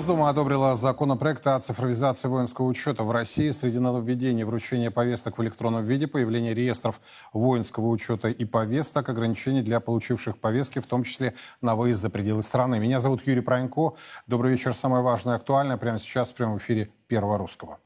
[0.00, 3.50] Госдума одобрила законопроект о цифровизации воинского учета в России.
[3.50, 7.02] Среди нововведений вручение повесток в электронном виде, появление реестров
[7.34, 12.40] воинского учета и повесток, ограничений для получивших повестки, в том числе на выезд за пределы
[12.42, 12.78] страны.
[12.78, 13.92] Меня зовут Юрий Пронько.
[14.26, 14.74] Добрый вечер.
[14.74, 17.78] Самое важное и актуальное прямо сейчас в прямом эфире Первого Русского.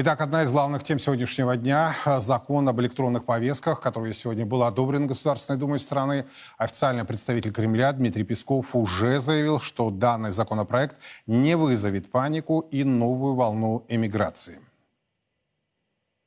[0.00, 5.08] Итак, одна из главных тем сегодняшнего дня– закон об электронных повестках, который сегодня был одобрен
[5.08, 6.24] Государственной Думой страны.
[6.56, 13.34] Официальный представитель Кремля Дмитрий Песков уже заявил, что данный законопроект не вызовет панику и новую
[13.34, 14.60] волну эмиграции.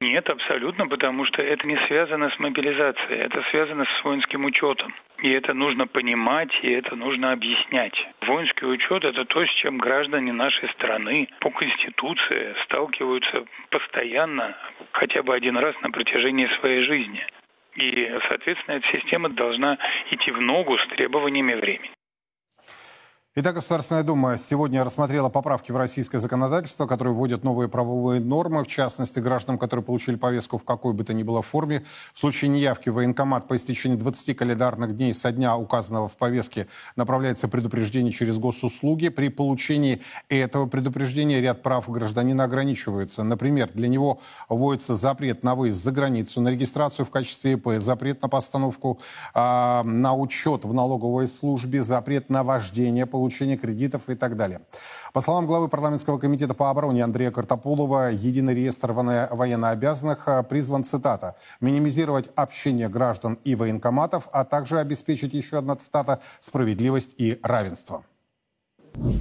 [0.02, 4.96] Нет, абсолютно, потому что это не связано с мобилизацией, это связано с воинским учетом.
[5.20, 7.94] И это нужно понимать, и это нужно объяснять.
[8.22, 14.58] Воинский учет– это то, с чем граждане нашей страны по Конституции сталкиваются постоянно,
[14.92, 17.24] хотя бы один раз на протяжении своей жизни.
[17.76, 19.78] И, соответственно, эта система должна
[20.10, 21.92] идти в ногу с требованиями времени.
[23.34, 28.68] Итак, Государственная Дума сегодня рассмотрела поправки в российское законодательство, которые вводят новые правовые нормы, в
[28.68, 31.86] частности, гражданам, которые получили повестку в какой бы то ни было форме.
[32.14, 36.68] В случае неявки в военкомат по истечении 20 календарных дней со дня указанного в повестке
[36.98, 39.08] направляется предупреждение через госуслуги.
[39.08, 43.24] При получении этого предупреждения ряд прав гражданина ограничиваются.
[43.24, 48.22] Например, для него вводится запрет на выезд за границу, на регистрацию в качестве ИП, запрет
[48.24, 49.00] на постановку
[49.34, 49.40] э,
[49.86, 54.62] на учет в налоговой службе, запрет на вождение, получения кредитов и так далее.
[55.14, 61.36] По словам главы парламентского комитета по обороне Андрея Картополова, единый реестр военнообязанных э, призван, цитата,
[61.60, 68.04] «минимизировать общение граждан и военкоматов, а также обеспечить, еще одна цитата, справедливость и равенство».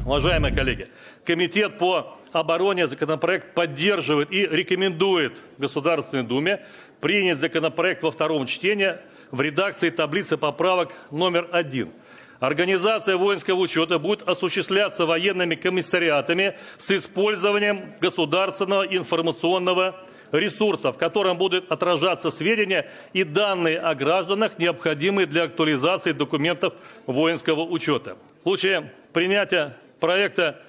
[0.07, 0.89] Уважаемые коллеги,
[1.27, 6.61] Комитет по обороне законопроект поддерживает и рекомендует Государственной Думе
[7.03, 8.95] принять законопроект во втором чтении
[9.31, 11.91] в редакции таблицы поправок номер один–
[12.41, 19.95] Организация воинского учета будет осуществляться военными комиссариатами с использованием государственного информационного
[20.33, 26.73] ресурса, в котором будут отражаться сведения и данные о гражданах, необходимые для актуализации документов
[27.07, 28.17] воинского учета.
[28.41, 30.63] В случае принятия проекта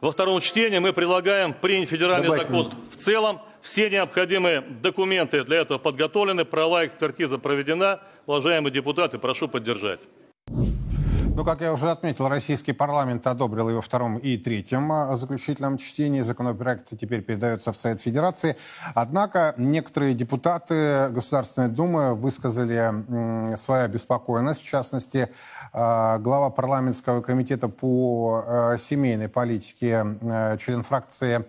[0.00, 3.40] во втором чтении мы предлагаем принять федеральный Добавь закон в целом.
[3.62, 8.00] Все необходимые документы для этого подготовлены, права экспертиза проведена.
[8.26, 10.00] Уважаемые депутаты, прошу поддержать.
[11.36, 16.22] Ну, как я уже отметил, российский парламент одобрил его втором и третьем а, заключительном чтении.
[16.22, 18.56] Законопроект теперь передается в Совет Федерации.
[18.94, 24.62] Однако некоторые депутаты Государственной Думы высказали свою обеспокоенность.
[24.62, 25.28] В частности,
[25.74, 30.06] а, глава парламентского комитета по а, семейной политике,
[30.58, 31.44] член фракции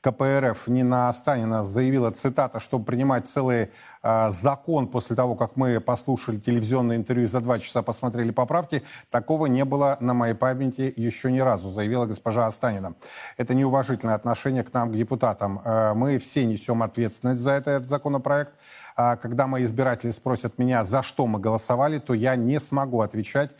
[0.00, 3.70] КПРФ Нина Останина заявила, цитата, чтобы принимать целый
[4.02, 8.82] э, закон после того, как мы послушали телевизионное интервью и за два часа посмотрели поправки,
[9.10, 12.94] такого не было на моей памяти еще ни разу, заявила госпожа Останина.
[13.36, 15.60] Это неуважительное отношение к нам, к депутатам.
[15.64, 18.54] Э, мы все несем ответственность за этот законопроект.
[18.96, 23.54] Э, когда мои избиратели спросят меня, за что мы голосовали, то я не смогу отвечать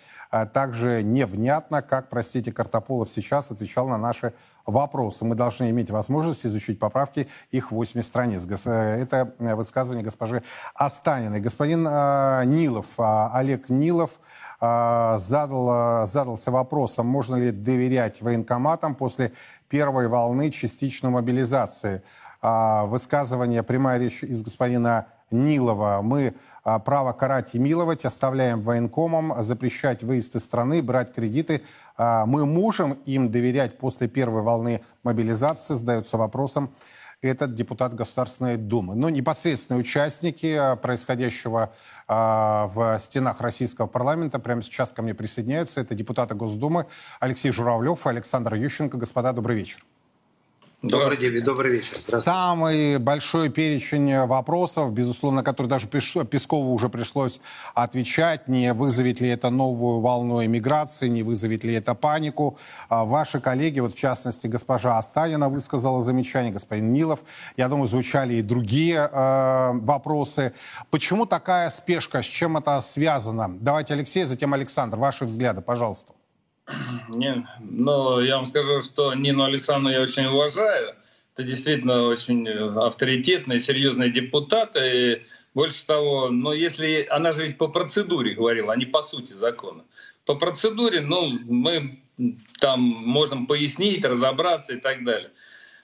[0.52, 4.32] так же невнятно, как, простите, Картополов сейчас отвечал на наши
[4.66, 5.24] вопросы.
[5.24, 8.46] Мы должны иметь возможность изучить поправки, их 8 страниц.
[8.66, 10.42] Э, это э, высказывание госпожи
[10.74, 11.40] Останиной.
[11.40, 14.20] Господин э, Нилов, э, Олег Нилов,
[14.60, 19.32] э, задал, задался вопросом, можно ли доверять военкоматам после
[19.68, 22.02] первой волны частичной мобилизации.
[22.42, 26.00] Высказывание, прямая речь из господина Нилова.
[26.02, 31.62] Мы а, право карать и миловать, оставляем военкомам, запрещать выезд из страны, брать кредиты.
[31.96, 36.70] А, мы можем им доверять после первой волны мобилизации, задается вопросом
[37.22, 38.94] этот депутат Государственной Думы.
[38.94, 41.72] Но непосредственные участники а, происходящего
[42.08, 45.80] в стенах российского парламента прямо сейчас ко мне присоединяются.
[45.80, 46.86] Это депутаты Госдумы
[47.20, 48.96] Алексей Журавлев и Александр Ющенко.
[48.96, 49.84] Господа, добрый вечер.
[50.82, 51.98] Добрый день, добрый вечер.
[51.98, 57.42] Самый большой перечень вопросов, безусловно, который даже Пескову уже пришлось
[57.74, 62.56] отвечать, не вызовет ли это новую волну эмиграции, не вызовет ли это панику.
[62.88, 67.20] А ваши коллеги, вот в частности госпожа Астанина высказала замечание, господин Нилов,
[67.58, 70.54] я думаю, звучали и другие э, вопросы.
[70.88, 73.54] Почему такая спешка, с чем это связано?
[73.60, 76.14] Давайте Алексей, затем Александр, ваши взгляды, пожалуйста.
[77.08, 80.94] Не, ну, я вам скажу, что Нину Александровну я очень уважаю.
[81.34, 84.76] Это действительно очень авторитетный, серьезный депутат.
[84.76, 85.22] И
[85.54, 89.84] больше того, но если она же ведь по процедуре говорила, а не по сути закона.
[90.26, 92.00] По процедуре, ну, мы
[92.60, 95.30] там можем пояснить, разобраться и так далее.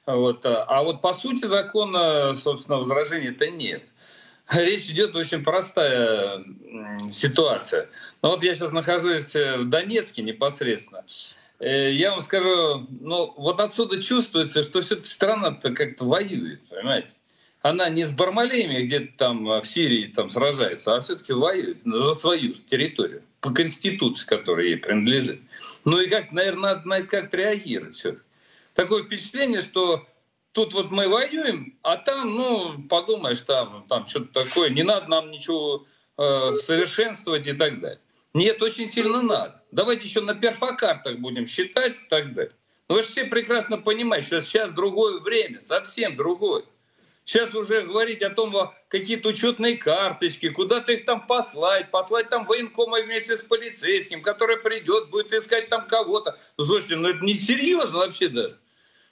[0.06, 0.40] Вот.
[0.44, 3.82] А вот по сути закона, собственно, возражений-то нет.
[4.52, 6.44] Речь идет очень простая
[7.10, 7.88] ситуация.
[8.22, 11.04] Но вот я сейчас нахожусь э, в Донецке непосредственно.
[11.58, 17.08] э, я вам скажу, ну вот отсюда чувствуется, что все-таки страна-то как-то воюет, понимаете?
[17.62, 22.54] Она не с Бармалеями где-то там в Сирии там сражается, а все-таки воюет за свою
[22.54, 25.40] территорию, по конституции, которая ей принадлежит.
[25.84, 28.22] Ну и как, наверное, надо на это как реагировать все-таки.
[28.74, 30.06] Такое впечатление, что
[30.56, 35.30] тут вот мы воюем, а там, ну, подумаешь, там, там что-то такое, не надо нам
[35.30, 35.84] ничего
[36.16, 38.00] э, совершенствовать и так далее.
[38.32, 39.62] Нет, очень сильно надо.
[39.70, 42.54] Давайте еще на перфокартах будем считать и так далее.
[42.88, 46.64] Но вы же все прекрасно понимаете, что сейчас другое время, совсем другое.
[47.26, 53.02] Сейчас уже говорить о том, какие-то учетные карточки, куда-то их там послать, послать там военкома
[53.02, 56.38] вместе с полицейским, который придет, будет искать там кого-то.
[56.58, 58.58] Слушайте, ну это не серьезно вообще даже.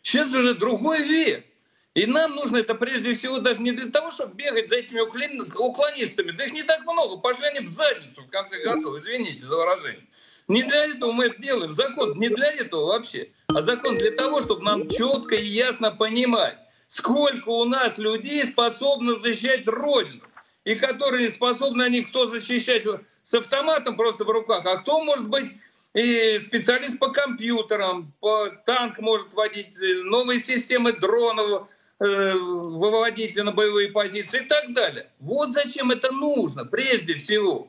[0.04, 1.46] Сейчас уже другой век.
[1.94, 6.32] И нам нужно это прежде всего даже не для того, чтобы бегать за этими уклонистами.
[6.32, 7.16] Да их не так много.
[7.16, 8.96] Пошли они в задницу, в конце концов.
[8.96, 10.06] Извините за выражение.
[10.46, 11.74] Не для этого мы это делаем.
[11.74, 13.30] Закон не для этого вообще.
[13.48, 16.58] А закон для того, чтобы нам четко и ясно понимать,
[16.88, 20.20] сколько у нас людей способны защищать Родину.
[20.64, 22.84] И которые способны они кто защищать
[23.22, 25.50] с автоматом просто в руках, а кто может быть
[25.94, 31.68] и специалист по компьютерам, по танк может водить, новые системы дронов
[32.00, 35.08] э, выводить на боевые позиции и так далее.
[35.20, 37.68] Вот зачем это нужно, прежде всего.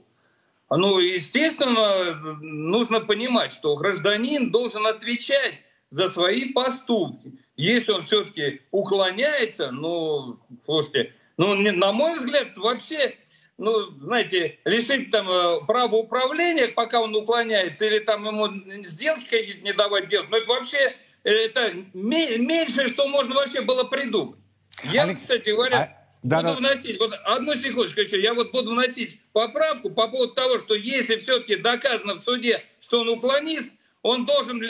[0.72, 5.60] Ну, естественно, нужно понимать, что гражданин должен отвечать
[5.92, 7.34] за свои поступки.
[7.56, 13.16] Если он все-таки уклоняется, ну, слушайте, ну, на мой взгляд, вообще
[13.58, 19.62] ну, знаете, лишить там э, права управления, пока он уклоняется, или там ему сделки какие-то
[19.62, 24.40] не давать делать, ну это вообще это меньшее, что можно вообще было придумать.
[24.84, 25.22] Я, Алекс...
[25.22, 26.18] кстати говоря, а...
[26.22, 26.56] да, буду да.
[26.70, 31.18] вносить, вот одну секундочку еще, я вот буду вносить поправку по поводу того, что если
[31.18, 33.72] все-таки доказано в суде, что он уклонист,
[34.02, 34.62] он должен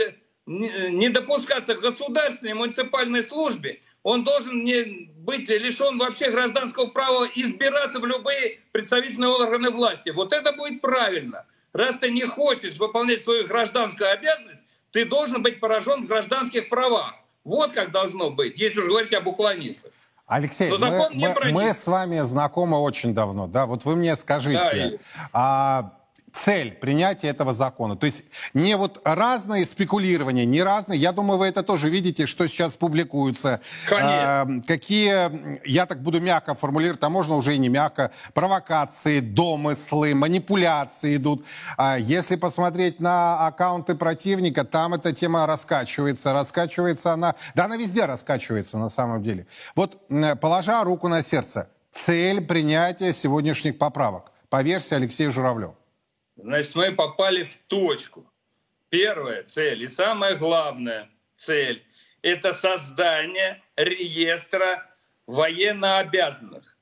[0.46, 8.00] не допускаться к государственной муниципальной службе, он должен не быть лишен вообще гражданского права избираться
[8.00, 10.12] в любые представительные органы власти.
[10.12, 11.46] Вот это будет правильно.
[11.74, 14.62] Раз ты не хочешь выполнять свою гражданскую обязанность,
[14.92, 17.16] ты должен быть поражен в гражданских правах.
[17.44, 19.92] Вот как должно быть, если уж говорить об уклонистах.
[20.28, 23.66] Алексей, мы, мы, мы с вами знакомы очень давно, да?
[23.66, 25.94] Вот вы мне скажите, да, а
[26.44, 27.96] цель принятия этого закона.
[27.96, 31.00] То есть не вот разные спекулирования, не разные.
[31.00, 33.62] Я думаю, вы это тоже видите, что сейчас публикуется.
[33.88, 34.62] Конечно.
[34.62, 40.14] Э, какие, я так буду мягко формулировать, а можно уже и не мягко, провокации, домыслы,
[40.14, 41.46] манипуляции идут.
[41.78, 46.34] А если посмотреть на аккаунты противника, там эта тема раскачивается.
[46.34, 47.36] Раскачивается она...
[47.54, 49.48] Да, она везде раскачивается на самом деле.
[49.76, 49.98] Вот,
[50.42, 55.76] положа руку на сердце, цель принятия сегодняшних поправок по версии Алексея Журавлева.
[56.36, 58.32] Значит, мы попали в точку.
[58.90, 61.86] Первая цель и самая главная цель–
[62.22, 64.86] это создание реестра
[65.28, 66.78] военнообязанных,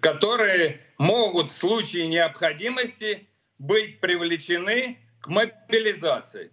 [0.00, 6.50] которые могут в случае необходимости быть привлечены к мобилизации.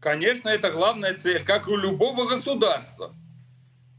[0.00, 3.14] Конечно, это главная цель, как у любого государства.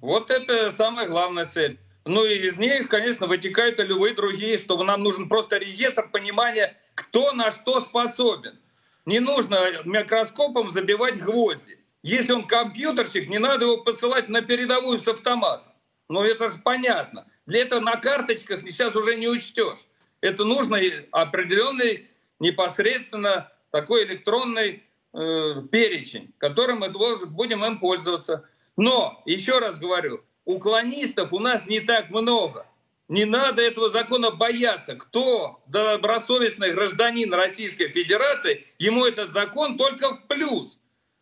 [0.01, 1.79] Вот это самая главная цель.
[2.05, 6.77] Ну и из них, конечно, вытекают и любые другие, что нам нужен просто реестр понимания
[6.93, 8.57] кто на что способен.
[9.05, 11.79] Не нужно микроскопом забивать гвозди.
[12.03, 15.73] Если он компьютерщик, не надо его посылать на передовую с автоматом.
[16.07, 17.27] Ну это же понятно.
[17.47, 19.79] Для этого на карточках сейчас уже не учтешь.
[20.21, 20.79] Это нужно
[21.11, 22.09] определенный
[22.39, 24.83] непосредственно такой электронный
[25.13, 28.47] э, перечень, которым мы будем им пользоваться.
[28.77, 32.65] Но, еще раз говорю, уклонистов у нас не так много.
[33.07, 34.95] Не надо этого закона бояться.
[34.95, 40.79] Кто добросовестный гражданин Российской Федерации, ему этот закон только в плюс.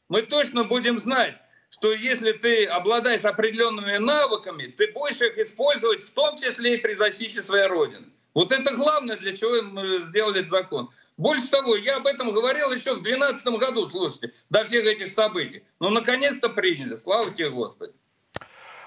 [0.08, 1.36] Мы точно будем знать,
[1.70, 6.94] что если ты обладаешь определенными навыками, ты будешь их использовать в том числе и при
[6.94, 8.08] защите своей Родины.
[8.34, 10.89] Вот это главное, для чего мы сделали этот закон.
[11.18, 15.63] Больше того, я об этом говорил еще в 2012 году, слушайте, до всех этих событий.
[15.80, 16.96] Но наконец-то приняли.
[16.96, 17.94] Слава тебе, Господи.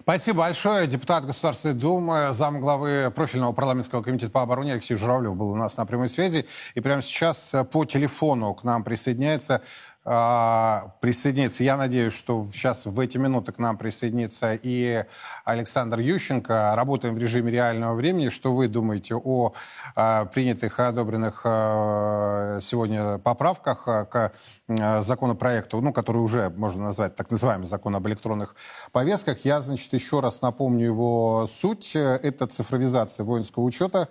[0.06, 0.86] Спасибо большое.
[0.86, 5.76] Депутат Государственной Думы, зам главы профильного парламентского комитета по обороне Алексей Журавлев был у нас
[5.78, 6.46] на прямой связи.
[6.76, 9.62] И прямо сейчас по телефону к нам присоединяется
[10.04, 11.64] а, присоединиться.
[11.64, 15.04] Я надеюсь, что сейчас в эти минуты к нам присоединится и
[15.44, 16.75] Александр Ющенко.
[16.76, 18.28] Работаем в режиме реального времени.
[18.28, 19.54] Что вы думаете о
[19.96, 24.32] а, принятых и одобренных а, сегодня поправках к
[24.68, 28.54] законопроекту, ну, который уже можно назвать так называемый закон об электронных
[28.92, 29.44] повестках.
[29.44, 31.96] Я, значит, еще раз напомню его суть.
[31.96, 34.08] Это цифровизация воинского учета,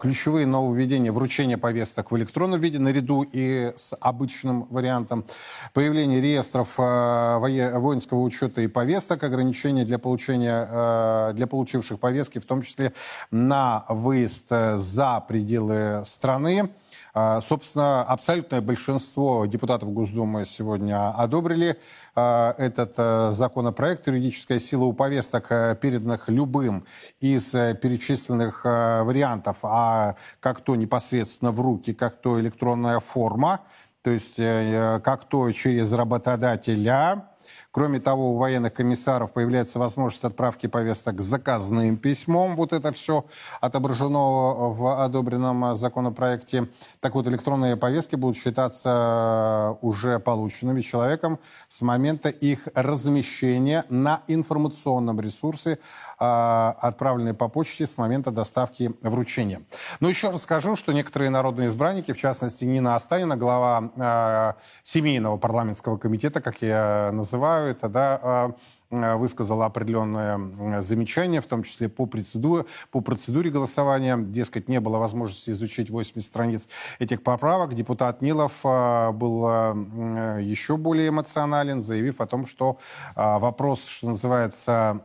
[0.00, 5.24] ключевые нововведения вручения повесток в электронном виде наряду и с обычным вариантом учетом
[5.72, 12.92] появления реестров воинского учета и повесток, ограничения для получения, для получивших повестки, в том числе
[13.30, 16.70] на выезд за пределы страны.
[17.14, 21.78] А, собственно, абсолютное большинство депутатов Госдумы сегодня одобрили
[22.14, 24.06] а, этот э, законопроект.
[24.06, 26.84] Юридическая сила у повесток, э, переданных любым
[27.20, 33.60] из э, перечисленных вариантов, а как то непосредственно в руки, как то электронная форма,
[34.02, 37.24] то есть как то через работодателя,
[37.70, 42.56] Кроме того, у военных комиссаров появляется возможность отправки повесток заказным письмом.
[42.56, 43.24] Вот это все
[43.60, 46.68] отображено в одобренном законопроекте.
[47.00, 51.38] Так вот, электронные повестки будут считаться уже полученными человеком
[51.68, 55.78] с момента их размещения на информационном ресурсе,
[56.18, 59.62] отправленные по почте с момента доставки вручения.
[60.00, 65.96] Но еще расскажу, что некоторые народные избранники, в частности Нина Останина, глава а, семейного парламентского
[65.96, 68.54] комитета, как я называю, это, да, а,
[68.90, 74.16] высказала определенное замечание, в том числе по процедуре, по процедуре голосования.
[74.18, 76.68] Дескать, не было возможности изучить 80 страниц
[76.98, 77.74] этих поправок.
[77.74, 82.78] Депутат Нилов э, был э, еще более эмоционален, заявив о том, что
[83.14, 85.00] вопрос, что называется,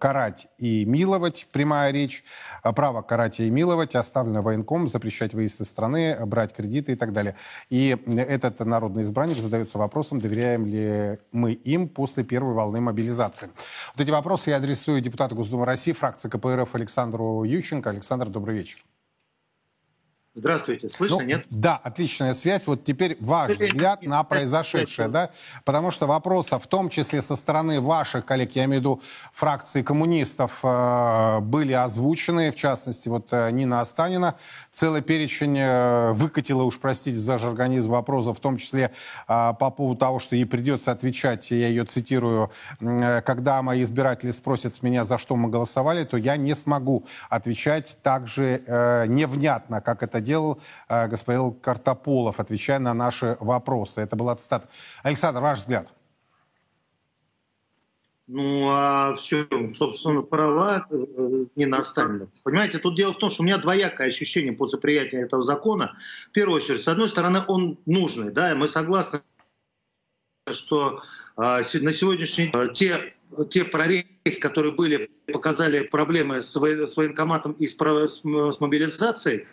[0.00, 2.24] карать и миловать, прямая речь,
[2.62, 7.36] право карать и миловать оставлено военком, запрещать выезд из страны, брать кредиты и так далее.
[7.70, 13.48] И этот народный избранник задается вопросом, доверяем ли мы им после первого первой волны мобилизации.
[13.94, 17.90] Вот эти вопросы я адресую депутату Госдумы России, фракции КПРФ Александру Ющенко.
[17.90, 18.80] Александр, добрый вечер.
[20.36, 21.46] Здравствуйте, слышно, ну, нет?
[21.48, 22.66] Да, отличная связь.
[22.66, 25.30] Вот теперь ваш взгляд на произошедшее, да?
[25.64, 29.82] Потому что вопросов, в том числе со стороны ваших коллег, я имею в виду фракции
[29.82, 34.34] коммунистов, э, были озвучены, в частности, вот э, Нина Останина
[34.72, 38.90] целый перечень э, выкатила, уж простите за жаргонизм вопросов, в том числе
[39.28, 42.50] по поводу того, что ей придется отвечать, я ее цитирую,
[42.80, 47.98] когда мои избиратели спросят с меня, за что мы голосовали, то я не смогу отвечать
[48.02, 48.62] так же
[49.08, 54.00] невнятно, как это делал э, господин Картополов, отвечая на наши вопросы.
[54.00, 54.68] Это была цитата.
[55.02, 55.92] Александр, ваш взгляд?
[58.26, 62.28] Ну, а все, собственно, права э, не наставлены.
[62.42, 65.94] Понимаете, тут дело в том, что у меня двоякое ощущение после приятия этого закона.
[66.30, 69.20] В первую очередь, с одной стороны, он нужный, да, и мы согласны,
[70.50, 71.02] что
[71.36, 73.14] э, на сегодняшний день те
[73.50, 79.46] те прорехи, которые были, показали проблемы с, военкоматом и с мобилизацией,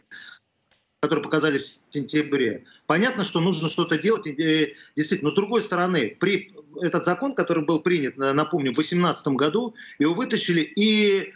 [1.01, 2.63] которые показали в сентябре.
[2.85, 5.29] Понятно, что нужно что-то делать, действительно.
[5.29, 10.13] Но с другой стороны, при этот закон, который был принят, напомню, в 2018 году, его
[10.13, 11.33] вытащили и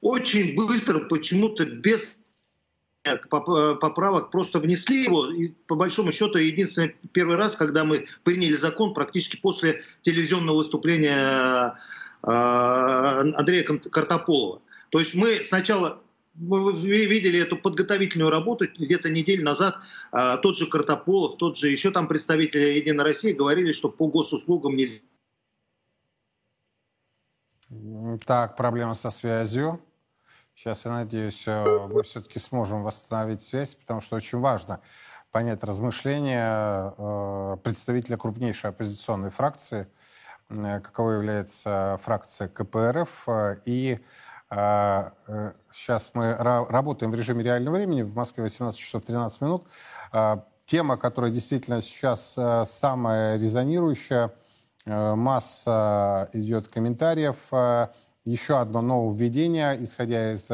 [0.00, 2.16] очень быстро, почему-то без
[3.02, 5.30] поправок просто внесли его.
[5.30, 11.74] И, по большому счету, единственный первый раз, когда мы приняли закон практически после телевизионного выступления
[12.22, 14.62] э, Андрея Картополова.
[14.88, 16.00] То есть мы сначала
[16.34, 19.76] вы видели эту подготовительную работу где-то неделю назад.
[20.12, 24.76] А, тот же Картополов, тот же еще там представители Единой России говорили, что по госуслугам
[24.76, 25.00] нельзя.
[28.26, 29.80] Так, проблема со связью.
[30.54, 34.80] Сейчас, я надеюсь, э, мы все-таки сможем восстановить связь, потому что очень важно
[35.32, 39.88] понять размышления э, представителя крупнейшей оппозиционной фракции,
[40.50, 43.28] э, каковой является фракция КПРФ,
[43.64, 43.98] и
[44.50, 48.02] Сейчас а, э, мы работаем в режиме реального времени.
[48.02, 49.66] В Москве 18 часов 13 минут.
[50.12, 54.32] А, тема, которая действительно сейчас э, самая резонирующая.
[54.86, 57.36] Э, масса идет комментариев.
[58.24, 60.46] Еще одно нововведение, исходя из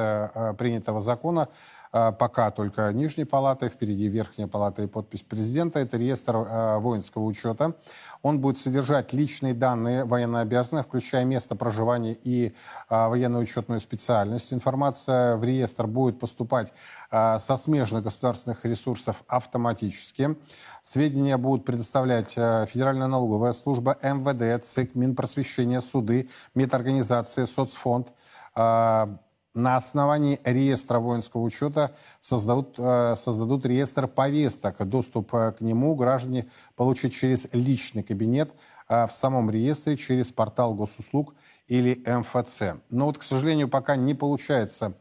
[0.57, 1.49] принятого закона,
[1.91, 5.79] пока только нижней палаты, впереди верхняя палата и подпись президента.
[5.81, 6.37] Это реестр
[6.81, 7.75] воинского учета.
[8.23, 12.55] Он будет содержать личные данные военнообязанных, включая место проживания и
[12.89, 14.53] а, военную учетную специальность.
[14.53, 16.73] Информация в реестр будет поступать
[17.11, 20.37] а, со смежных государственных ресурсов автоматически.
[20.83, 28.13] Сведения будут предоставлять а, Федеральная налоговая служба, МВД, ЦИК, Минпросвещение, суды, медорганизации, соцфонд.
[29.55, 34.87] На основании реестра воинского учета создадут, э, создадут реестр повесток.
[34.87, 38.53] Доступ э, к нему граждане получат через личный кабинет
[38.89, 41.35] э, в самом реестре, через портал госуслуг
[41.67, 42.81] или МФЦ.
[42.91, 44.95] Но вот, к сожалению, пока не получается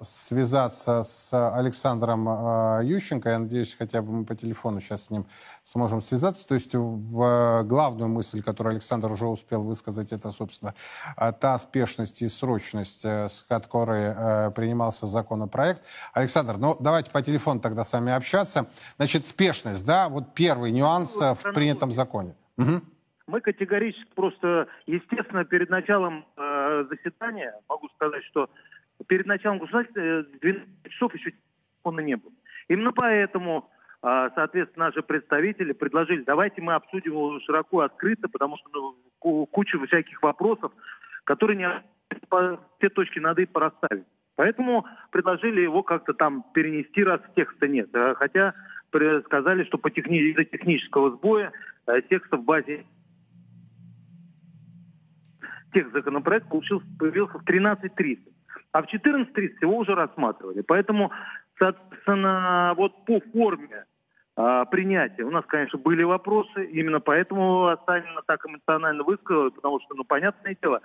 [0.00, 3.30] связаться с Александром а, Ющенко.
[3.30, 5.26] Я надеюсь, хотя бы мы по телефону сейчас с ним
[5.62, 6.46] сможем связаться.
[6.46, 10.74] То есть в главную мысль, которую Александр уже успел высказать, это, собственно,
[11.40, 15.82] та спешность и срочность, э, с которой э, принимался законопроект.
[16.12, 18.66] Александр, ну давайте по телефону тогда с вами общаться.
[18.96, 22.34] Значит, спешность, да, вот первый нюанс э, в принятом законе.
[22.58, 22.80] Угу.
[23.26, 28.50] Мы категорически просто, естественно, перед началом э, заседания, могу сказать, что
[29.06, 31.32] перед началом государства 12 часов еще
[31.82, 32.32] он и не было.
[32.68, 33.70] Именно поэтому,
[34.02, 39.78] э, соответственно, наши представители предложили, давайте мы обсудим его широко открыто, потому что ну, куча
[39.86, 40.72] всяких вопросов,
[41.24, 41.68] которые не
[42.78, 44.04] все точки надо и порасставить.
[44.36, 47.88] Поэтому предложили его как-то там перенести, раз текста нет.
[47.94, 48.54] Э, хотя
[49.26, 50.30] сказали, что по техни...
[50.30, 51.52] из-за технического сбоя
[51.86, 52.84] э, текста в базе
[55.72, 58.33] текст законопроекта получился, появился в 13.30.
[58.72, 60.62] А в 14.30 его уже рассматривали.
[60.62, 61.10] Поэтому,
[61.58, 63.84] соответственно, вот по форме
[64.36, 66.64] а, принятия у нас, конечно, были вопросы.
[66.66, 70.80] Именно поэтому Останина так эмоционально высказала, потому что, ну, понятное дело,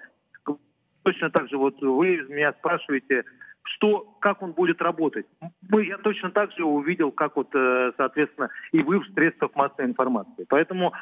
[1.04, 3.24] точно так же вот вы меня спрашиваете,
[3.64, 5.26] что, как он будет работать.
[5.70, 9.86] Мы, я точно так же увидел, как вот, э, соответственно, и вы в средствах массовой
[9.86, 10.46] информации.
[10.48, 10.94] Поэтому,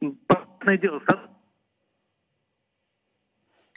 [0.00, 1.00] понятное дело,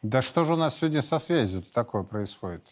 [0.01, 2.65] да что же у нас сегодня со связью такое происходит?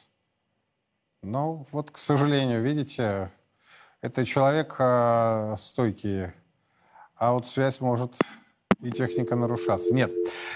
[1.24, 3.32] Ну, вот, к сожалению, видите,
[4.02, 6.28] это человек э, стойкий,
[7.16, 8.16] а вот связь может
[8.82, 9.94] и техника нарушаться.
[9.94, 10.12] Нет,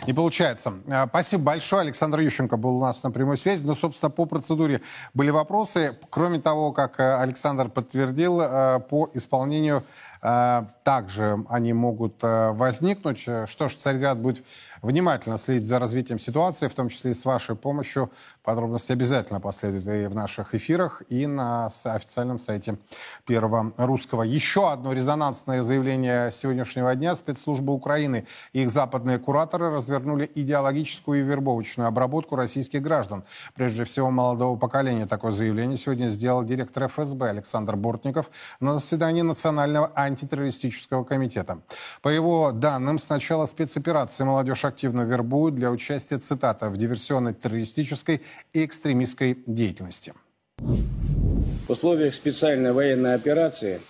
[0.06, 0.74] не получается.
[0.88, 1.82] А, спасибо большое.
[1.82, 3.66] Александр Ющенко был у нас на прямой связи.
[3.66, 4.81] Но, собственно, по процедуре
[5.14, 5.98] были вопросы.
[6.10, 9.84] Кроме того, как э, Александр подтвердил, э, по исполнению
[10.22, 13.22] э, также они могут возникнуть.
[13.22, 14.46] Что ж, Царьград будет
[14.81, 18.11] внимательно следить за развитием ситуации, в том числе и с вашей помощью.
[18.44, 22.77] Подробности обязательно последуют и в наших эфирах, и на официальном сайте
[23.25, 24.24] Первого Русского.
[24.24, 27.13] Еще одно резонансное заявление сегодняшнего дня.
[27.15, 33.24] Спецслужбы Украины и их западные кураторы развернули идеологическую и вербовочную обработку российских граждан.
[33.53, 35.05] Прежде всего, молодого поколения.
[35.05, 41.59] Такое заявление сегодня сделал директор ФСБ Александр Бортников на заседании Национального антитеррористического комитета.
[42.01, 48.22] По его данным, с начала спецоперации молодежь активно вербуют для участия, цитата, в диверсионной террористической
[48.53, 50.14] и экстремистской деятельности.
[50.57, 53.81] В условиях специальной военной операции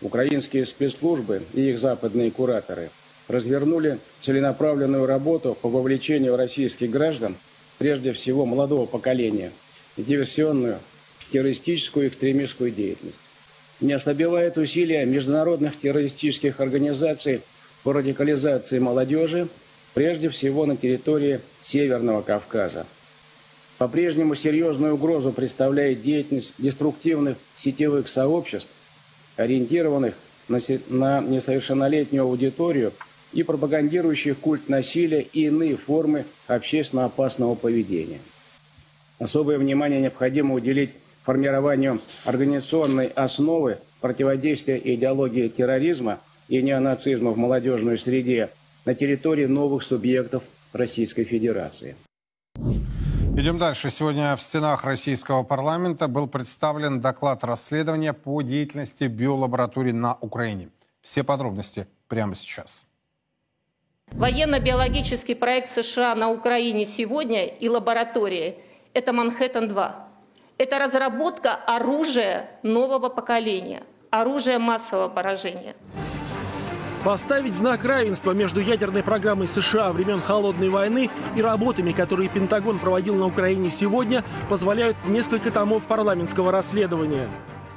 [0.00, 2.90] украинские спецслужбы и их западные кураторы
[3.26, 7.36] развернули целенаправленную работу по вовлечению российских граждан,
[7.78, 9.50] прежде всего молодого поколения,
[9.96, 10.78] в диверсионную,
[11.30, 13.22] террористическую и экстремистскую деятельность.
[13.80, 17.42] Не ослабевает усилия международных террористических организаций
[17.82, 19.48] по радикализации молодежи
[19.94, 22.86] прежде всего на территории Северного Кавказа.
[23.78, 28.70] По-прежнему серьезную угрозу представляет деятельность деструктивных сетевых сообществ,
[29.36, 30.14] ориентированных
[30.48, 32.92] на, несовершеннолетнюю аудиторию
[33.32, 38.18] и пропагандирующих культ насилия и иные формы общественно опасного поведения.
[39.18, 40.90] Особое внимание необходимо уделить
[41.22, 48.48] формированию организационной основы противодействия идеологии терроризма и неонацизма в молодежной среде
[48.88, 51.94] на территории новых субъектов Российской Федерации.
[53.36, 53.90] Идем дальше.
[53.90, 60.70] Сегодня в стенах российского парламента был представлен доклад расследования по деятельности биолабораторий на Украине.
[61.02, 62.86] Все подробности прямо сейчас.
[64.12, 68.56] Военно-биологический проект США на Украине сегодня и лаборатории–
[68.94, 69.92] это Манхэттен-2.
[70.56, 75.76] Это разработка оружия нового поколения, оружия массового поражения.
[77.04, 83.14] Поставить знак равенства между ядерной программой США времен Холодной войны и работами, которые Пентагон проводил
[83.14, 87.28] на Украине сегодня, позволяют несколько томов парламентского расследования.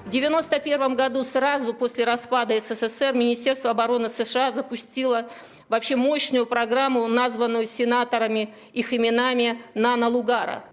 [0.06, 5.30] В 1991 году, сразу после распада СССР, Министерство обороны США запустило
[5.70, 10.66] вообще мощную программу, названную сенаторами их именами «Нано Лугара».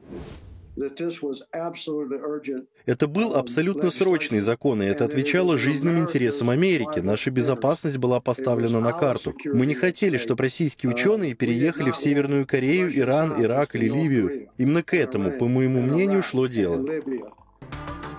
[2.86, 7.00] Это был абсолютно срочный закон, и это отвечало жизненным интересам Америки.
[7.00, 9.34] Наша безопасность была поставлена на карту.
[9.44, 14.48] Мы не хотели, чтобы российские ученые переехали в Северную Корею, Иран, Ирак или Ливию.
[14.56, 16.86] Именно к этому, по моему мнению, шло дело.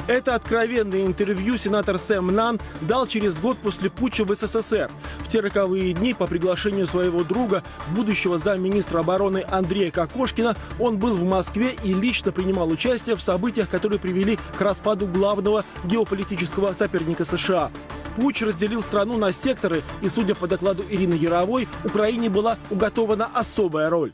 [0.10, 4.90] Это откровенное интервью сенатор Сэм Нан дал через год после путча в СССР.
[5.20, 7.62] В те роковые дни по приглашению своего друга,
[7.96, 13.70] будущего замминистра обороны Андрея Кокошкина, он был в Москве и лично принимал участие в событиях,
[13.70, 17.70] которые привели к распаду главного геополитического соперника США.
[18.16, 23.92] Путч разделил страну на секторы, и, судя по докладу Ирины Яровой, Украине была уготована особая
[23.92, 24.14] роль.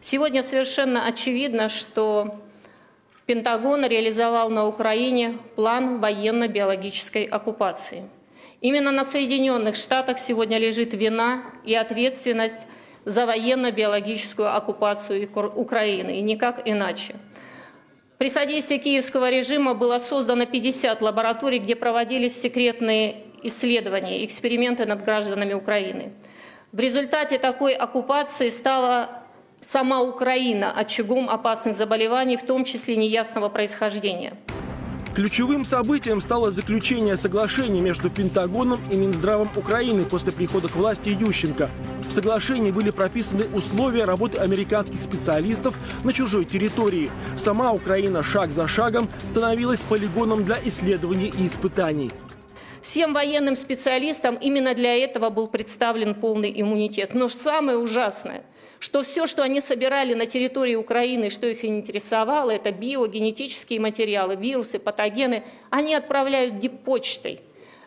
[0.00, 2.40] Сегодня совершенно очевидно, что
[3.28, 8.08] Пентагон реализовал на Украине план военно-биологической оккупации.
[8.62, 12.66] Именно на Соединенных Штатах сегодня лежит вина и ответственность
[13.04, 17.16] за военно-биологическую оккупацию Украины, и никак иначе.
[18.16, 25.52] При содействии киевского режима было создано 50 лабораторий, где проводились секретные исследования, эксперименты над гражданами
[25.52, 26.14] Украины.
[26.72, 29.27] В результате такой оккупации стала
[29.60, 34.36] сама Украина очагом опасных заболеваний, в том числе неясного происхождения.
[35.14, 41.70] Ключевым событием стало заключение соглашения между Пентагоном и Минздравом Украины после прихода к власти Ющенко.
[42.06, 47.10] В соглашении были прописаны условия работы американских специалистов на чужой территории.
[47.34, 52.12] Сама Украина шаг за шагом становилась полигоном для исследований и испытаний.
[52.80, 57.12] Всем военным специалистам именно для этого был представлен полный иммунитет.
[57.14, 58.44] Но самое ужасное–
[58.78, 64.78] что все, что они собирали на территории Украины, что их интересовало, это биогенетические материалы, вирусы,
[64.78, 67.40] патогены, они отправляют диппочтой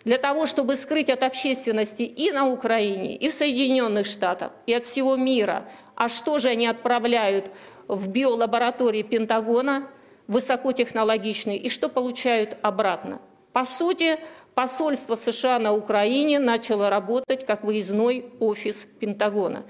[0.03, 4.85] для того, чтобы скрыть от общественности и на Украине, и в Соединенных Штатах, и от
[4.85, 5.69] всего мира.
[5.95, 7.51] А что же они отправляют
[7.87, 9.87] в биолаборатории Пентагона,
[10.27, 13.21] высокотехнологичные, и что получают обратно?
[13.53, 14.17] По сути,
[14.55, 19.65] посольство США на Украине начало работать как выездной офис Пентагона.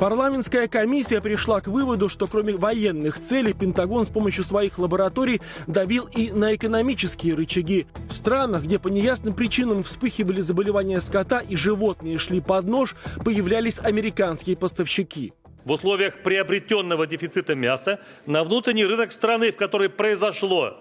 [0.00, 6.08] Парламентская комиссия пришла к выводу, что кроме военных целей Пентагон с помощью своих лабораторий давил
[6.16, 7.86] и на экономические рычаги.
[8.08, 13.78] В странах, где по неясным причинам вспыхивали заболевания скота и животные шли под нож, появлялись
[13.78, 15.34] американские поставщики.
[15.66, 20.78] В условиях приобретенного дефицита мяса на внутренний рынок страны, в которой произошло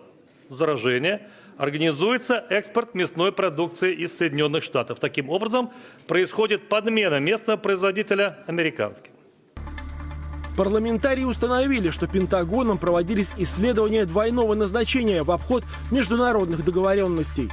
[0.50, 1.28] заражение,
[1.60, 5.00] организуется экспорт мясной продукции из Соединенных Штатов.
[5.00, 5.72] Таким образом,
[6.08, 9.12] происходит подмена местного производителя американским.
[10.56, 17.50] Парламентарии установили, что Пентагоном проводились исследования двойного назначения в обход международных договоренностей.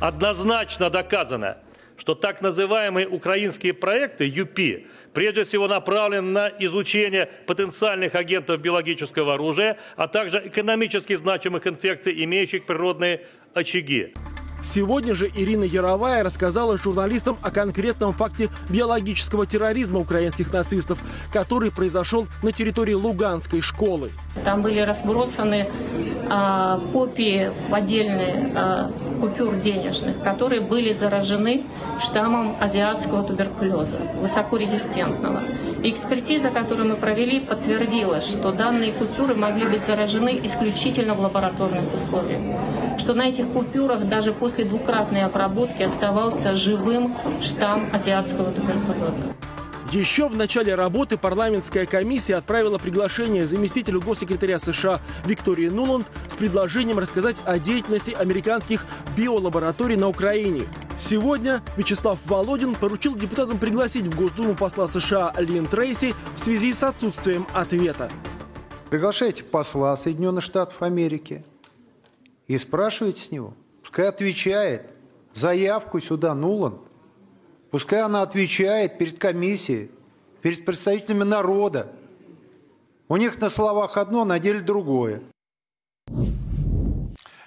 [0.00, 1.58] Однозначно доказано,
[1.96, 9.78] что так называемые украинские проекты ЮПИ прежде всего направлены на изучение потенциальных агентов биологического оружия,
[9.96, 13.22] а также экономически значимых инфекций, имеющих природные
[13.54, 14.14] очаги.
[14.64, 20.98] Сегодня же Ирина Яровая рассказала журналистам о конкретном факте биологического терроризма украинских нацистов,
[21.30, 24.10] который произошел на территории Луганской школы.
[24.42, 31.64] Там были разбросаны э, копии поддельные э, купюр денежных, которые были заражены
[32.00, 35.42] штаммом азиатского туберкулеза, высокорезистентного.
[35.86, 42.40] Экспертиза, которую мы провели, подтвердила, что данные купюры могли быть заражены исключительно в лабораторных условиях.
[42.98, 49.24] Что на этих купюрах даже после двукратной обработки оставался живым штамм азиатского туберкулеза.
[49.92, 56.98] Еще в начале работы парламентская комиссия отправила приглашение заместителю госсекретаря США Виктории Нуланд с предложением
[56.98, 60.66] рассказать о деятельности американских биолабораторий на Украине.
[60.98, 66.82] Сегодня Вячеслав Володин поручил депутатам пригласить в Госдуму посла США Лин Трейси в связи с
[66.82, 68.10] отсутствием ответа.
[68.90, 71.44] Приглашайте посла Соединенных Штатов Америки
[72.48, 73.54] и спрашивайте с него.
[73.82, 74.90] Пускай отвечает.
[75.34, 76.80] Заявку сюда Нуланд–
[77.74, 79.90] Пускай она отвечает перед комиссией,
[80.42, 81.88] перед представителями народа.
[83.08, 85.22] У них на словах одно, на деле другое.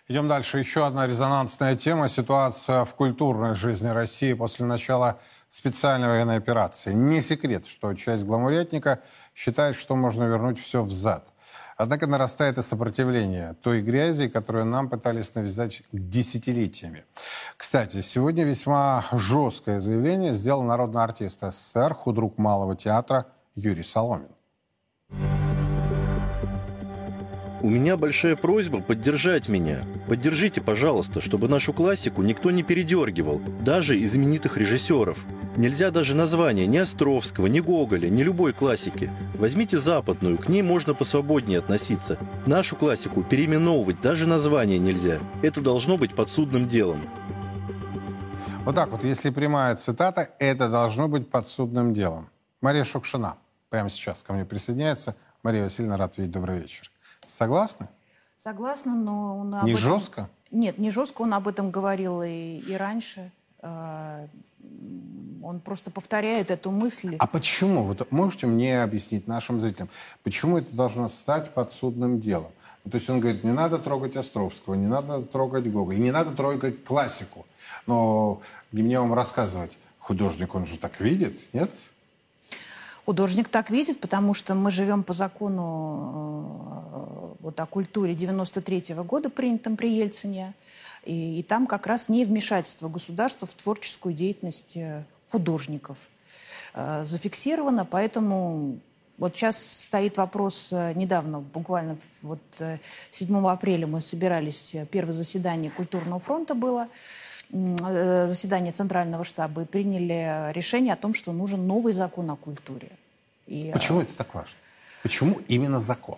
[0.09, 0.59] Идем дальше.
[0.59, 2.09] Еще одна резонансная тема.
[2.09, 6.91] Ситуация в культурной жизни России после начала специальной военной операции.
[6.91, 8.99] Не секрет, что часть гламурятника
[9.33, 11.25] считает, что можно вернуть все взад.
[11.77, 17.05] Однако нарастает и сопротивление той грязи, которую нам пытались навязать десятилетиями.
[17.55, 24.36] Кстати, сегодня весьма жесткое заявление сделал народный артист СССР, худрук Малого театра Юрий Соломин.
[27.67, 29.83] У меня большая просьба поддержать меня.
[30.07, 35.25] Поддержите, пожалуйста, чтобы нашу классику никто не передергивал, даже из знаменитых режиссеров.
[35.57, 39.11] Нельзя даже название ни Островского, ни Гоголя, ни любой классики.
[39.33, 42.17] Возьмите западную, к ней можно посвободнее относиться.
[42.45, 45.19] Нашу классику переименовывать даже название нельзя.
[45.41, 47.01] Это должно быть подсудным делом.
[48.63, 52.29] Вот так вот, если прямая цитата, это должно быть подсудным делом.
[52.61, 53.35] Мария Шукшина
[53.69, 55.17] прямо сейчас ко мне присоединяется.
[55.43, 56.31] Мария Васильевна, рад видеть.
[56.31, 56.89] Добрый вечер.
[57.27, 57.87] Согласны?
[58.35, 59.77] Согласна, но он не этом...
[59.77, 60.29] жестко?
[60.51, 61.23] Нет, не жестко.
[61.23, 63.31] Он об этом говорил и, и раньше.
[63.61, 64.27] А,
[65.43, 67.15] он просто повторяет эту мысль.
[67.19, 67.83] А почему?
[67.83, 69.89] Вот можете мне объяснить нашим зрителям,
[70.23, 72.51] почему это должно стать подсудным делом?
[72.83, 76.11] Ну, то есть он говорит, не надо трогать Островского, не надо трогать Гога, и не
[76.11, 77.45] надо трогать классику.
[77.85, 81.71] Но мне вам рассказывать, художник, он же так видит, нет?
[83.07, 89.05] Художник так видит, потому что мы живем по закону э, вот о культуре 93 -го
[89.05, 90.53] года, принятом при Ельцине.
[91.05, 96.09] И, и там как раз не вмешательство государства в творческую деятельность э, художников
[96.73, 97.85] э, зафиксировано.
[97.85, 98.79] Поэтому
[99.17, 102.41] вот сейчас стоит вопрос, э, недавно, буквально вот
[103.11, 106.89] 7 э, апреля мы собирались, первое заседание Культурного фронта было,
[107.49, 112.91] заседание Центрального штаба, и приняли решение о том, что нужен новый закон о культуре.
[113.47, 114.51] И, Почему это так важно?
[115.03, 116.17] Почему именно закон?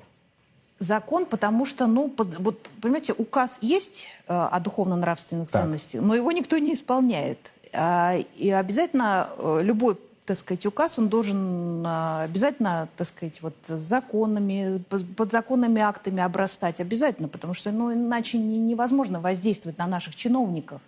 [0.80, 6.32] Закон, потому что, ну, под, вот, понимаете, указ есть э, о духовно-нравственных ценностях, но его
[6.32, 7.52] никто не исполняет.
[7.74, 13.56] А, и обязательно э, любой так сказать, указ, он должен а, обязательно, так сказать, вот
[13.66, 14.78] законами,
[15.18, 16.80] подзаконными актами обрастать.
[16.80, 20.84] Обязательно, потому что, ну, иначе невозможно воздействовать на наших чиновников,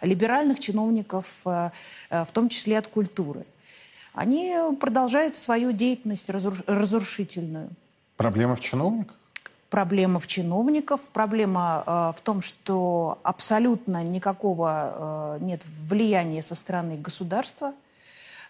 [0.00, 1.70] либеральных чиновников, а,
[2.08, 3.44] а, в том числе от культуры.
[4.14, 7.68] Они продолжают свою деятельность разрушительную.
[8.16, 9.14] Проблема в чиновниках?
[9.68, 16.96] проблема в чиновников, проблема э, в том, что абсолютно никакого э, нет влияния со стороны
[16.96, 17.74] государства–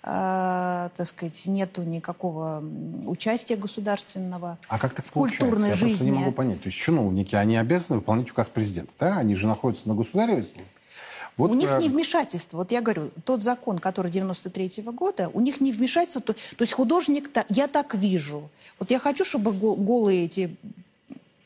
[0.03, 2.63] так сказать, нету никакого
[3.07, 5.87] участия государственного а как так в культурной Я жизни.
[5.87, 6.63] Я просто не могу понять.
[6.63, 9.19] То есть чиновники, они обязаны выполнять указ президента, да?
[9.19, 10.65] Они же находятся на государевой службе.
[11.39, 12.59] Вот, у них э, не вмешательство.
[12.59, 16.21] Вот я говорю, тот закон, который 93-го года, у них не вмешательство.
[16.21, 18.51] То, то есть художник, я так вижу.
[18.81, 20.57] Вот я хочу, чтобы голые эти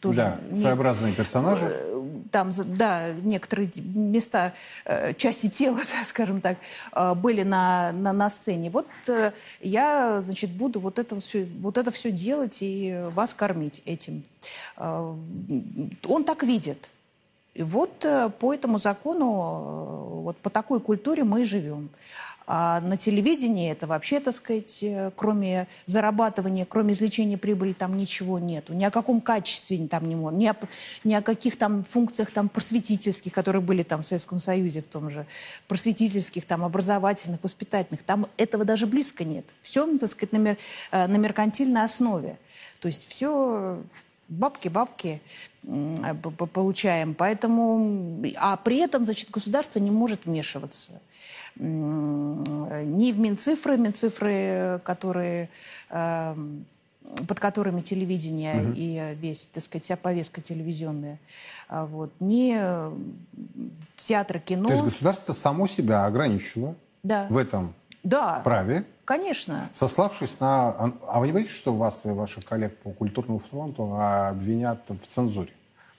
[0.03, 1.67] тоже да, не, своеобразные персонажи.
[1.71, 4.53] Э, там, да, некоторые места,
[4.85, 6.59] э, части тела, скажем так,
[6.93, 8.69] э, были на, на, на сцене.
[8.71, 8.87] Вот
[9.61, 14.25] я, значит, буду вот это все, вот это все делать и вас кормить этим.
[14.77, 16.91] Он так видит.
[17.55, 18.05] И вот
[18.39, 21.91] по этому закону, вот по такой культуре мы и живем.
[22.55, 28.39] А на телевидении это вообще, так сказать, э, кроме зарабатывания, кроме извлечения прибыли, там ничего
[28.39, 28.75] нету.
[28.75, 30.57] Ни о каком качестве там не может, ни о,
[31.03, 35.09] ни о каких там функциях там просветительских, которые были там в Советском Союзе в том
[35.09, 35.25] же,
[35.67, 38.03] просветительских, там образовательных, воспитательных.
[38.03, 39.47] Там этого даже близко нет.
[39.63, 40.59] Все, так сказать, на, мер,
[40.91, 42.39] э, на меркантильной основе.
[42.81, 43.83] То есть все
[44.29, 45.23] бабки-бабки
[46.53, 47.15] получаем.
[47.15, 51.01] Поэтому, а при этом, значит, государство не может вмешиваться
[51.57, 55.51] ни в Минцифры, Минцифры, которые
[55.91, 56.67] эм,
[57.29, 58.73] под которыми телевидение угу.
[58.75, 61.19] и весь, так сказать, вся повестка телевизионная,
[61.69, 62.59] а вот, не
[63.97, 64.69] театр, кино.
[64.69, 67.27] То есть государство само себя ограничило да.
[67.29, 68.41] в этом да.
[68.45, 68.85] праве?
[69.05, 69.69] Конечно.
[69.73, 70.93] Сославшись на...
[71.07, 75.53] А вы не боитесь, что вас и ваших коллег по культурному фронту обвинят в цензуре?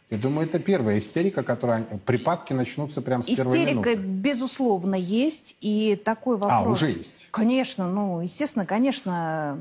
[0.10, 1.84] Я думаю, это первая истерика, которая...
[2.06, 3.90] Припадки начнутся прямо с истерика, первой минуты.
[3.90, 5.56] Истерика, безусловно, есть.
[5.62, 6.68] И такой вопрос...
[6.68, 7.30] А, уже есть?
[7.32, 9.58] Конечно, ну, естественно, конечно...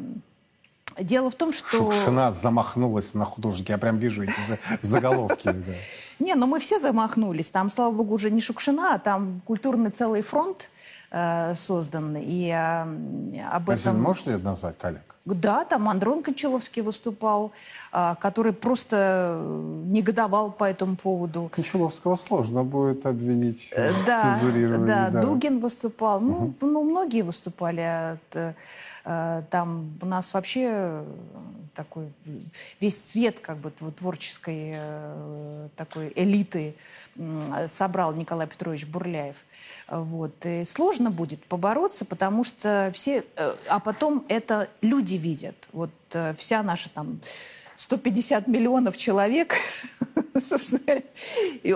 [0.98, 1.90] Дело в том, что...
[1.90, 3.72] Шукшина замахнулась на художника.
[3.72, 4.32] Я прям вижу эти
[4.82, 5.48] заголовки.
[6.18, 7.50] Не, ну мы все замахнулись.
[7.50, 10.68] Там, слава богу, уже не Шукшина, а там культурный целый фронт
[11.10, 12.16] э, создан.
[12.16, 12.82] И э,
[13.50, 14.02] об этом...
[14.02, 15.02] Можете назвать коллег?
[15.24, 17.52] Да, там Андрон Кончаловский выступал,
[17.92, 19.40] э, который просто
[19.86, 21.48] негодовал по этому поводу.
[21.52, 26.18] Кончаловского сложно будет обвинить э, да, в Да, да, Дугин выступал.
[26.18, 26.54] Угу.
[26.60, 28.18] Ну, ну, многие выступали.
[29.04, 31.04] Э, там у нас вообще
[31.74, 32.12] такой
[32.80, 36.74] весь цвет как бы творческой э, такой элиты
[37.66, 39.36] собрал Николай Петрович Бурляев.
[39.88, 40.34] Вот.
[40.44, 43.24] И сложно будет побороться, потому что все...
[43.36, 45.68] Э, а потом это люди видят.
[45.72, 47.20] Вот э, вся наша там
[47.76, 49.56] 150 миллионов человек,
[50.38, 51.02] собственно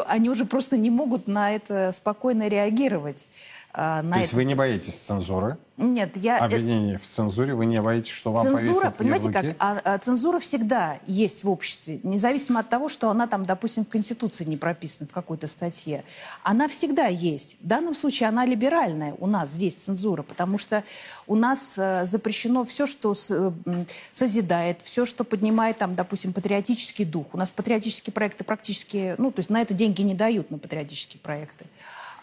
[0.06, 3.28] они уже просто не могут на это спокойно реагировать.
[3.78, 4.36] А, на То есть это...
[4.36, 5.58] вы не боитесь цензуры?
[5.76, 6.38] Нет, я...
[6.38, 9.48] Обвинение в цензуре, вы не боитесь, что вам Цензура, понимаете ярлыки?
[9.48, 13.84] как, а, а, цензура всегда есть в обществе, независимо от того, что она там, допустим,
[13.84, 16.04] в Конституции не прописана в какой-то статье.
[16.42, 17.58] Она всегда есть.
[17.60, 20.82] В данном случае она либеральная у нас здесь цензура, потому что
[21.26, 23.52] у нас э, запрещено все, что с, э,
[24.10, 27.26] созидает, все, что поднимает там, допустим, патриотический дух.
[27.34, 31.20] У нас патриотические проекты практически, ну, то есть на это деньги не дают, на патриотические
[31.20, 31.66] проекты.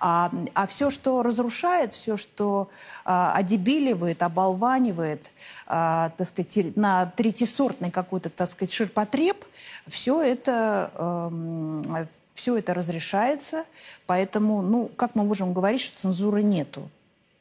[0.06, 2.68] А, а все, что разрушает, все, что
[3.06, 5.32] а, одебиливает, оболванивает,
[5.66, 9.46] а, так сказать, на третьесортный какой-то, так сказать, ширпотреб,
[9.88, 13.64] все это, э, все это разрешается.
[14.06, 16.90] Поэтому, ну, как мы можем говорить, что цензуры нету?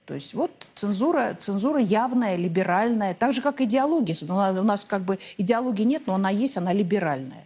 [0.07, 4.17] То есть вот цензура, цензура явная, либеральная, так же, как идеология.
[4.23, 7.45] У нас, у нас как бы идеологии нет, но она есть, она либеральная.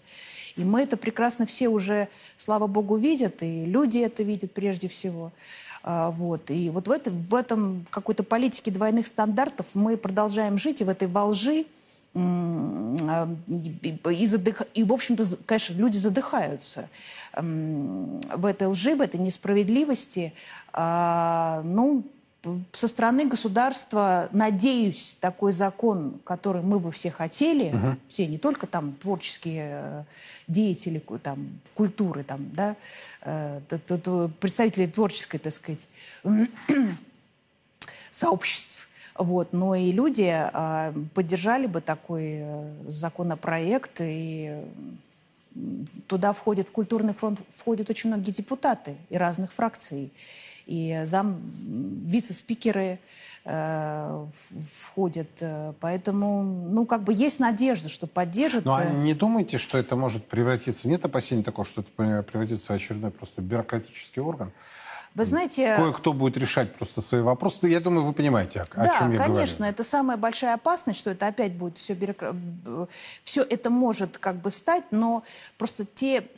[0.56, 5.32] И мы это прекрасно все уже, слава богу, видят, и люди это видят прежде всего.
[5.82, 6.50] А, вот.
[6.50, 10.88] И вот в, это, в этом какой-то политике двойных стандартов мы продолжаем жить, и в
[10.88, 11.66] этой волжи
[12.14, 14.62] а, и, задых...
[14.72, 16.88] и, в общем-то, конечно, люди задыхаются
[17.34, 20.32] в этой лжи, в этой несправедливости.
[20.72, 22.04] А, ну,
[22.72, 27.96] со стороны государства, надеюсь, такой закон, который мы бы все хотели, угу.
[28.08, 30.04] все, не только там творческие э,
[30.46, 32.76] деятели там, культуры, там, да,
[33.22, 33.60] э,
[34.40, 35.86] представители творческой, так сказать,
[38.10, 42.44] сообществ, вот, но и люди э, поддержали бы такой
[42.86, 44.62] законопроект, и
[46.06, 50.12] туда входит, в культурный фронт входят очень многие депутаты и разных фракций
[50.66, 51.40] и зам,
[52.04, 52.98] вице-спикеры
[53.44, 54.26] э,
[54.80, 55.28] входят.
[55.40, 58.66] Э, поэтому, ну, как бы есть надежда, что поддержат.
[58.66, 60.88] А э, не думаете, что это может превратиться...
[60.88, 64.52] Нет опасений такого, что это превратится в очередной просто бюрократический орган?
[65.16, 65.76] Вы знаете...
[65.76, 67.60] Кое-кто будет решать просто свои вопросы.
[67.62, 69.72] Ну, я думаю, вы понимаете, о, да, чем я конечно, говорю.
[69.72, 71.94] это самая большая опасность, что это опять будет все...
[71.94, 72.36] Бюрокра...
[73.24, 75.22] Все это может как бы стать, но
[75.56, 76.28] просто те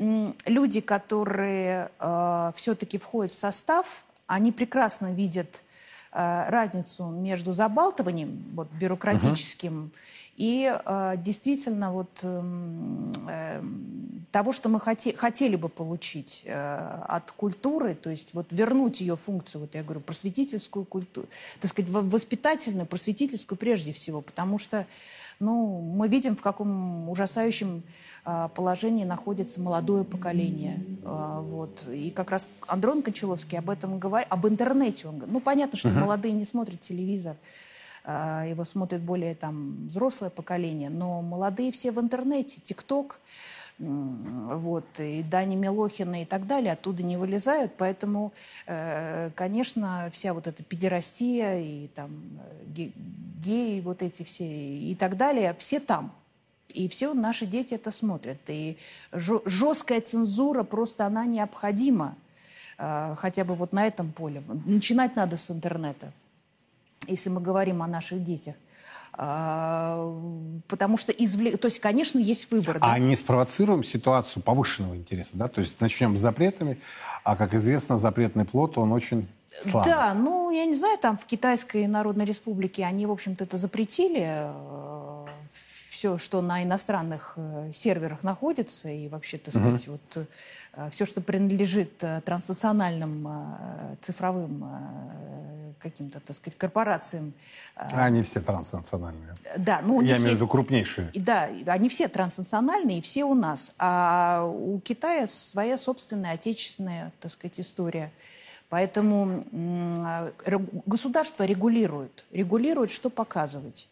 [0.46, 5.64] люди, которые э, все-таки входят в состав они прекрасно видят
[6.12, 9.90] э, разницу между забалтыванием вот, бюрократическим угу.
[10.38, 13.62] И э, действительно вот э,
[14.30, 19.16] того, что мы хоте, хотели бы получить э, от культуры, то есть вот вернуть ее
[19.16, 21.26] функцию, вот я говорю, просветительскую культуру,
[21.60, 24.86] так сказать, воспитательную, просветительскую прежде всего, потому что
[25.40, 27.82] ну, мы видим, в каком ужасающем
[28.24, 30.84] а, положении находится молодое поколение.
[31.04, 31.84] А, вот.
[31.88, 35.06] И как раз Андрон Кончаловский об этом говорит, об интернете.
[35.06, 36.00] Он, ну, понятно, что uh-huh.
[36.00, 37.36] молодые не смотрят телевизор,
[38.04, 43.20] его смотрит более там взрослое поколение, но молодые все в интернете, ТикТок,
[43.78, 48.32] вот, и Дани Милохина и так далее оттуда не вылезают, поэтому,
[48.66, 52.10] э, конечно, вся вот эта педерастия и там
[52.76, 52.90] э,
[53.44, 56.12] геи вот эти все и так далее, все там.
[56.68, 58.38] И все наши дети это смотрят.
[58.48, 58.76] И
[59.12, 62.14] жесткая цензура просто она необходима.
[62.76, 64.42] Хотя бы вот на этом поле.
[64.66, 66.12] Начинать надо с интернета,
[67.06, 68.54] если мы говорим о наших детях.
[69.12, 70.14] А,
[70.68, 71.58] потому что извлек...
[71.58, 72.78] То есть, конечно, есть выбор.
[72.80, 75.48] А не спровоцируем ситуацию повышенного интереса, да?
[75.48, 76.78] То есть начнем с запретами,
[77.24, 79.28] а, как известно, запретный плод, он очень
[79.60, 79.90] слабый.
[79.90, 84.22] Да, ну, я не знаю, там в Китайской Народной Республике они, в общем-то, это запретили
[84.24, 84.97] э,
[85.98, 89.98] все, что на иностранных э, серверах находится, и вообще, так сказать, uh-huh.
[90.14, 90.28] вот
[90.74, 93.26] э, все, что принадлежит э, транснациональным
[94.00, 94.64] цифровым
[95.80, 97.34] каким-то, так сказать, корпорациям.
[97.74, 99.34] Они все транснациональные.
[99.56, 101.10] Да, ну я имею в виду крупнейшие.
[101.14, 103.72] Да, они все транснациональные, и все у нас.
[103.78, 108.12] А у Китая своя собственная отечественная, так сказать, история.
[108.68, 109.44] Поэтому
[110.86, 113.88] государство регулирует, регулирует, что показывать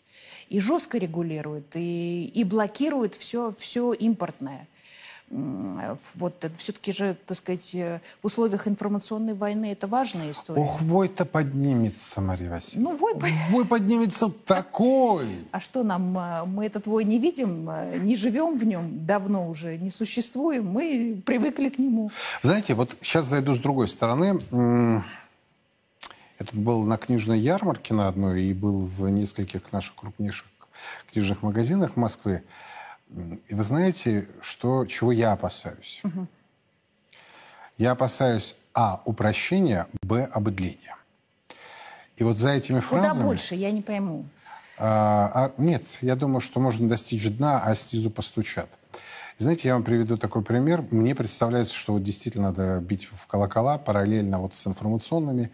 [0.49, 4.67] и жестко регулирует, и, и блокирует все, все импортное.
[5.29, 10.63] Вот все-таки же, так сказать, э, в условиях информационной войны это важная история.
[10.63, 12.91] Ох, вой-то поднимется, Мария Васильевна.
[12.91, 13.15] Ну, вой...
[13.51, 15.27] вой поднимется такой.
[15.51, 19.49] А что нам, э, мы этот вой не видим, э, не живем в нем давно
[19.49, 22.13] уже, не существуем, мы привыкли к нему.
[22.43, 24.39] Знаете, вот сейчас зайду с другой стороны.
[26.38, 30.46] Это был на книжной ярмарке на одной и был в нескольких наших крупнейших
[31.11, 32.44] книжных магазинах в Москве.
[33.49, 36.01] И вы знаете, что, чего я опасаюсь?
[36.05, 36.27] Угу.
[37.79, 40.96] Я опасаюсь, а, упрощения, б, обыдления.
[42.16, 43.12] И вот за этими фразами...
[43.12, 44.27] Куда больше, я не пойму.
[44.79, 48.68] А, а, нет, я думаю, что можно достичь дна, а снизу постучат.
[49.38, 50.85] Знаете, я вам приведу такой пример.
[50.90, 55.51] Мне представляется, что вот действительно надо бить в колокола параллельно вот с информационными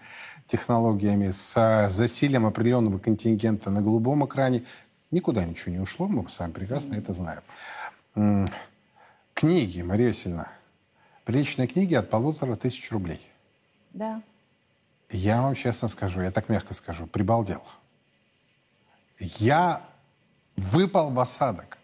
[0.52, 4.62] технологиями, с засилием определенного контингента на голубом экране.
[5.10, 8.50] Никуда ничего не ушло, мы с вами прекрасно это знаем.
[9.32, 10.48] Книги, Мария Васильевна.
[11.24, 13.20] Приличные книги от полутора тысяч рублей.
[13.94, 14.22] Да.
[15.08, 17.62] Я вам честно скажу, я так мягко скажу, прибалдел.
[19.18, 19.80] Я
[20.56, 21.78] выпал в осадок.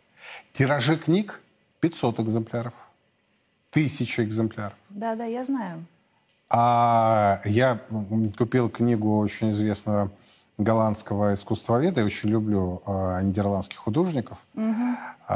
[0.53, 1.41] Тиражи книг
[1.81, 2.75] 500 экземпляров,
[3.71, 4.77] тысяча экземпляров.
[4.91, 5.87] Да, да, я знаю.
[6.51, 7.81] А я
[8.37, 10.11] купил книгу очень известного
[10.59, 14.65] голландского искусствоведа, я очень люблю э, нидерландских художников, угу.
[15.29, 15.35] э,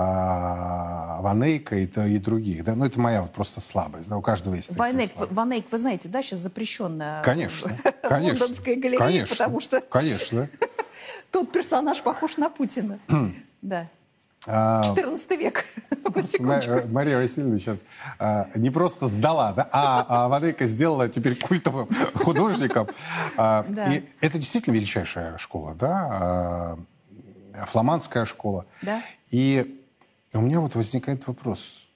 [1.23, 2.65] Ванейка и, и других.
[2.65, 2.75] Да?
[2.75, 4.09] Ну, это моя вот просто слабость.
[4.09, 4.17] Да?
[4.17, 7.71] У каждого есть Ванейк, Ванейк, вы знаете, да, сейчас запрещенная конечно,
[8.03, 10.49] конечно, лондонская галерея, конечно, потому что конечно.
[11.31, 12.99] тот персонаж похож на Путина.
[13.63, 13.89] да.
[14.45, 15.65] 14 а, век.
[16.91, 17.85] Мария Васильевна сейчас
[18.19, 22.89] а, не просто сдала, да, а, а Ванейка сделала теперь культовым художником.
[23.37, 23.95] А, да.
[23.95, 26.79] И это действительно величайшая школа, да, а,
[27.67, 28.67] фламандская школа.
[28.83, 29.03] Да.
[29.31, 29.81] И
[30.33, 31.87] у меня вот возникает вопрос.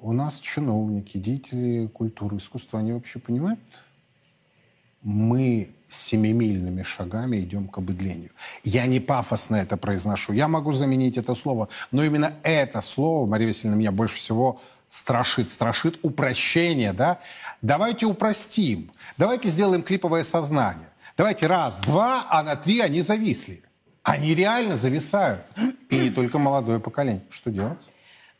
[0.00, 3.60] У нас чиновники, деятели культуры, искусства, они вообще понимают?
[5.02, 8.30] Мы семимильными шагами идем к обыдлению.
[8.62, 10.32] Я не пафосно это произношу.
[10.32, 11.68] Я могу заменить это слово.
[11.92, 15.50] Но именно это слово, Мария Васильевна, меня больше всего страшит.
[15.50, 17.20] Страшит упрощение, да?
[17.62, 18.90] Давайте упростим.
[19.16, 20.88] Давайте сделаем клиповое сознание.
[21.16, 23.62] Давайте раз, два, а на три они зависли.
[24.02, 25.42] Они реально зависают.
[25.90, 27.24] И не только молодое поколение.
[27.30, 27.78] Что делать?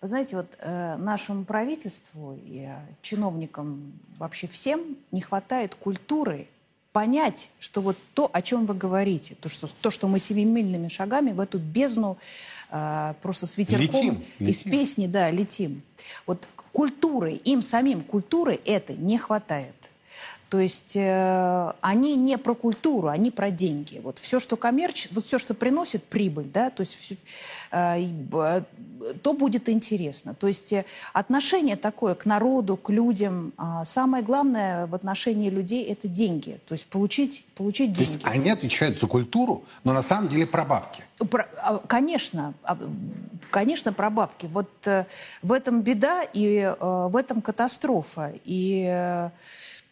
[0.01, 6.47] Вы знаете, вот э, нашему правительству и э, чиновникам вообще всем не хватает культуры
[6.93, 11.33] понять, что вот то, о чем вы говорите, то, что, то, что мы семимильными шагами
[11.33, 12.19] в эту бездну
[12.71, 14.73] э, просто с ветерком летим, из летим.
[14.73, 15.83] песни, да, летим.
[16.27, 19.75] Вот культуры, им самим культуры это не хватает.
[20.49, 24.01] То есть э, они не про культуру, они про деньги.
[24.03, 27.15] Вот все, что коммерч, вот все, что приносит прибыль, да, то есть
[27.71, 28.63] э, э,
[29.23, 30.35] то будет интересно.
[30.35, 33.53] То есть э, отношение такое к народу, к людям.
[33.59, 36.59] Э, самое главное в отношении людей это деньги.
[36.67, 38.13] То есть получить, получить деньги.
[38.13, 41.03] То есть они отвечают за культуру, но на самом деле про бабки.
[41.31, 42.79] Про, а, конечно, а,
[43.51, 44.47] конечно, про бабки.
[44.47, 45.05] Вот э,
[45.43, 48.33] в этом беда и э, в этом катастрофа.
[48.45, 49.31] И э,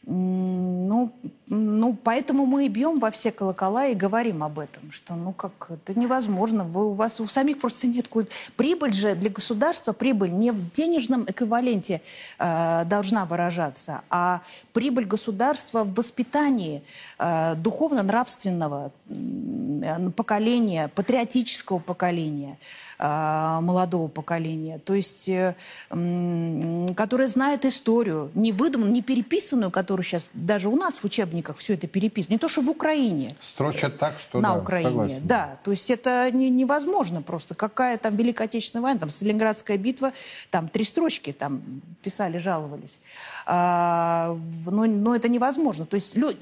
[0.06, 1.12] ну,
[1.48, 5.70] ну, поэтому мы и бьем во все колокола и говорим об этом, что, ну, как,
[5.70, 8.32] это невозможно, вы, у вас у самих просто нет культ.
[8.56, 12.02] Прибыль же для государства, прибыль не в денежном эквиваленте
[12.38, 14.42] э, должна выражаться, а
[14.72, 16.82] прибыль государства в воспитании
[17.18, 22.58] э, духовно-нравственного э, поколения, патриотического поколения.
[22.98, 25.54] А, молодого поколения, то есть, э,
[25.90, 31.04] которое знает историю, не выдуманную, не переписанную, которую сейчас даже у нас в
[31.36, 33.36] учебниках все это переписано, не то, что в Украине.
[33.40, 35.20] Строчат так, что На да, Украине, согласен.
[35.24, 35.58] да.
[35.64, 37.54] То есть это не, невозможно просто.
[37.54, 40.12] Какая там Великая Отечественная война, там Сталинградская битва,
[40.50, 41.62] там три строчки там
[42.02, 43.00] писали, жаловались.
[43.46, 45.86] А, но, но это невозможно.
[45.86, 46.32] То есть лю,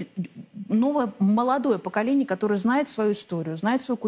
[0.69, 3.99] новое молодое поколение, которое знает свою историю, знает свою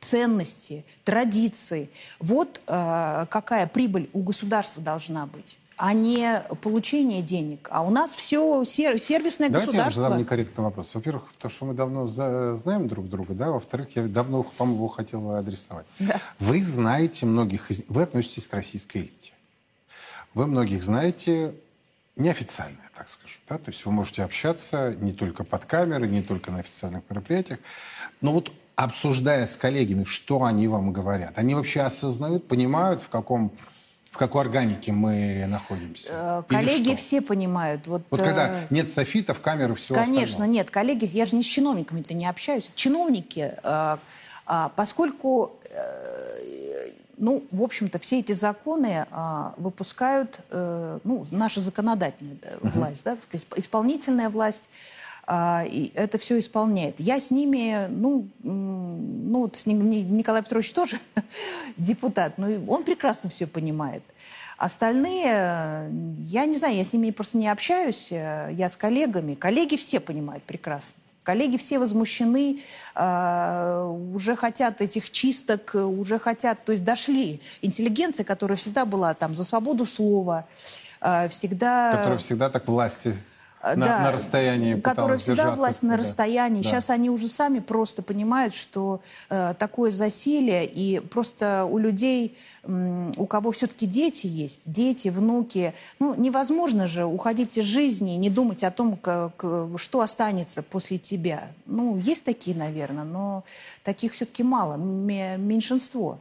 [0.00, 1.88] ценности, традиции,
[2.18, 7.68] вот э, какая прибыль у государства должна быть а не получение денег.
[7.70, 10.00] А у нас все сер сервисное Давайте государство.
[10.00, 10.94] я задам некорректный вопрос.
[10.94, 13.50] Во-первых, потому что мы давно знаем друг друга, да.
[13.50, 15.86] Во-вторых, я давно вам его хотела адресовать.
[15.98, 16.20] Да.
[16.38, 17.82] Вы знаете многих из...
[17.88, 19.32] Вы относитесь к российской элите.
[20.34, 21.54] Вы многих знаете
[22.16, 23.38] неофициально, так скажу.
[23.48, 23.58] Да?
[23.58, 27.58] То есть вы можете общаться не только под камерой, не только на официальных мероприятиях.
[28.20, 33.52] Но вот обсуждая с коллегами, что они вам говорят, они вообще осознают, понимают, в каком
[34.14, 36.12] в какой органике мы находимся?
[36.12, 37.88] Э, коллеги все понимают.
[37.88, 40.52] Вот, вот когда э, нет софитов, камеры, всего Конечно, остального.
[40.52, 40.70] нет.
[40.70, 42.70] Коллеги, я же не с чиновниками-то не общаюсь.
[42.76, 43.96] Чиновники, э,
[44.76, 45.56] поскольку,
[47.16, 49.06] ну, в общем-то, все эти законы
[49.56, 53.18] выпускают, ну, наша законодательная власть, uh-huh.
[53.32, 54.72] да, исполнительная власть, а,
[55.26, 57.00] и это все исполняет.
[57.00, 60.98] Я с ними, ну, ну вот Николай Петрович тоже
[61.76, 64.02] депутат, но он прекрасно все понимает.
[64.56, 65.90] Остальные,
[66.26, 69.34] я не знаю, я с ними просто не общаюсь, э, я с коллегами.
[69.34, 70.96] Коллеги все понимают прекрасно.
[71.24, 72.60] Коллеги все возмущены,
[72.94, 77.40] э, уже хотят этих чисток, уже хотят, то есть дошли.
[77.62, 80.46] Интеллигенция, которая всегда была там за свободу слова,
[81.00, 81.92] э, всегда...
[81.92, 83.16] Которая всегда так власти
[83.74, 86.62] на, да, на расстоянии Которая всегда власть на расстоянии.
[86.62, 86.68] Да.
[86.68, 89.00] Сейчас они уже сами просто понимают, что
[89.30, 95.74] э, такое засилие, и просто у людей, э, у кого все-таки дети есть, дети, внуки,
[95.98, 99.44] ну, невозможно же уходить из жизни и не думать о том, как,
[99.76, 101.50] что останется после тебя.
[101.66, 103.44] Ну, есть такие, наверное, но
[103.82, 106.18] таких все-таки мало, меньшинство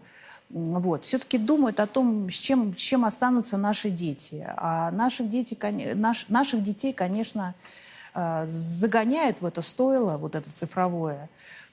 [0.50, 4.46] вот, все-таки думают о том, с чем, чем останутся наши дети.
[4.58, 5.58] А наших, дети,
[5.96, 7.56] наш, наших детей, конечно,
[8.14, 11.30] э, загоняет в это стоило, вот это цифровое.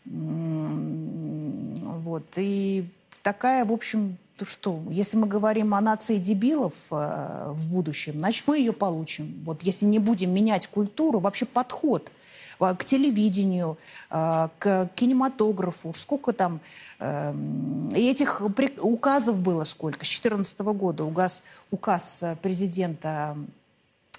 [0.06, 2.88] Вот, и
[3.22, 4.16] такая, в общем,
[4.46, 9.42] что, если мы говорим о нации дебилов э, в будущем, значит, мы ее получим.
[9.44, 12.10] Вот если не будем менять культуру, вообще подход–
[12.60, 13.78] к телевидению,
[14.10, 16.60] э, к кинематографу, сколько там
[16.98, 18.42] эм, этих
[18.80, 20.04] указов было сколько.
[20.04, 23.36] С 2014 года указ, указ президента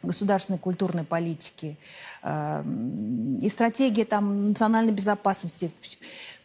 [0.04, 1.78] государственной культурной политики
[2.24, 5.72] эм, и стратегия там национальной безопасности.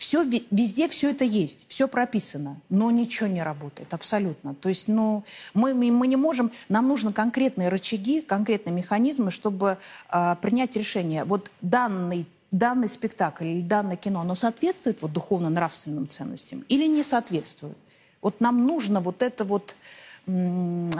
[0.06, 4.54] Все, везде все это есть, все прописано, но ничего не работает абсолютно.
[4.54, 9.78] То есть, ну, мы, мы не можем, нам нужны конкретные рычаги, конкретные механизмы, чтобы
[10.12, 11.24] э, принять решение.
[11.24, 17.76] Вот данный данный спектакль или данное кино, оно соответствует вот духовно-нравственным ценностям или не соответствует?
[18.22, 19.74] Вот нам нужно вот это вот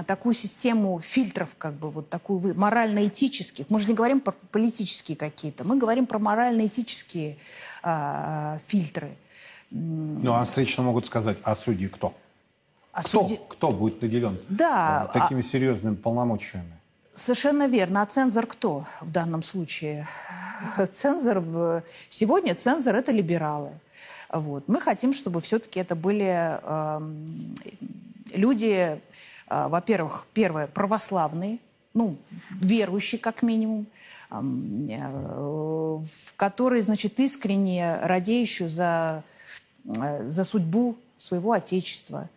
[0.06, 3.66] такую систему фильтров, как бы вот такую морально-этических.
[3.70, 7.36] Мы же не говорим про политические какие-то, мы говорим про морально-этические
[7.86, 9.16] э, фильтры.
[9.70, 12.14] Ну, а встречно могут сказать, а судьи кто?
[12.92, 13.40] А кто, судьи...
[13.48, 15.42] кто будет наделен да, э, такими а...
[15.42, 16.72] серьезными полномочиями?
[17.12, 18.02] Совершенно верно.
[18.02, 20.06] А цензор кто в данном случае?
[20.92, 21.82] Цензор...
[22.08, 23.72] Сегодня цензор– это либералы.
[24.30, 24.68] Вот.
[24.68, 27.00] Мы хотим, чтобы все-таки это были э,
[28.34, 29.00] люди,
[29.48, 31.58] э, во-первых, первое, православные,
[31.94, 32.16] ну,
[32.50, 33.86] верующие как минимум,
[34.30, 36.02] э,
[36.36, 39.24] которые, значит, искренне радеющие за,
[39.84, 42.28] э, за судьбу своего Отечества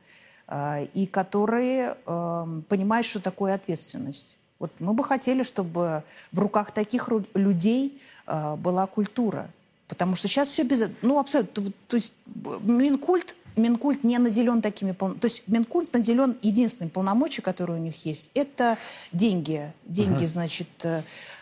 [0.47, 4.37] э, и которые э, понимают, что такое ответственность.
[4.59, 9.49] Вот мы бы хотели, чтобы в руках таких людей была культура.
[9.87, 10.83] Потому что сейчас все без...
[11.01, 11.71] Ну, абсолютно.
[11.87, 14.91] То есть Минкульт, Минкульт не наделен такими...
[14.91, 18.77] То есть Минкульт наделен единственным полномочием, которое у них есть, это
[19.13, 19.73] деньги.
[19.85, 20.27] Деньги, uh-huh.
[20.27, 20.67] значит,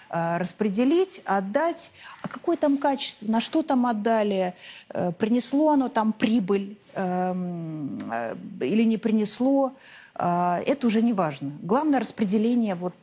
[0.09, 1.91] распределить, отдать.
[2.21, 4.53] А какое там качество, на что там отдали,
[4.89, 7.97] э, принесло оно там прибыль эм,
[8.61, 9.73] или не принесло,
[10.15, 11.51] это уже не важно.
[11.61, 12.95] Главное распределение вот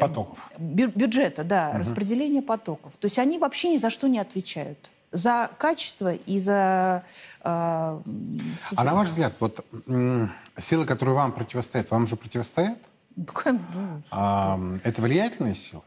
[0.00, 0.50] потоков.
[0.58, 1.78] Бю бюджета, да, угу.
[1.78, 2.96] распределение потоков.
[2.96, 7.04] То есть они вообще ни за что не отвечают за качество и за...
[7.44, 8.00] Э,
[8.76, 9.64] а на ваш взгляд, вот
[10.58, 12.78] силы, которые вам противостоят, вам же противостоят?
[14.10, 15.82] А, это влиятельные силы?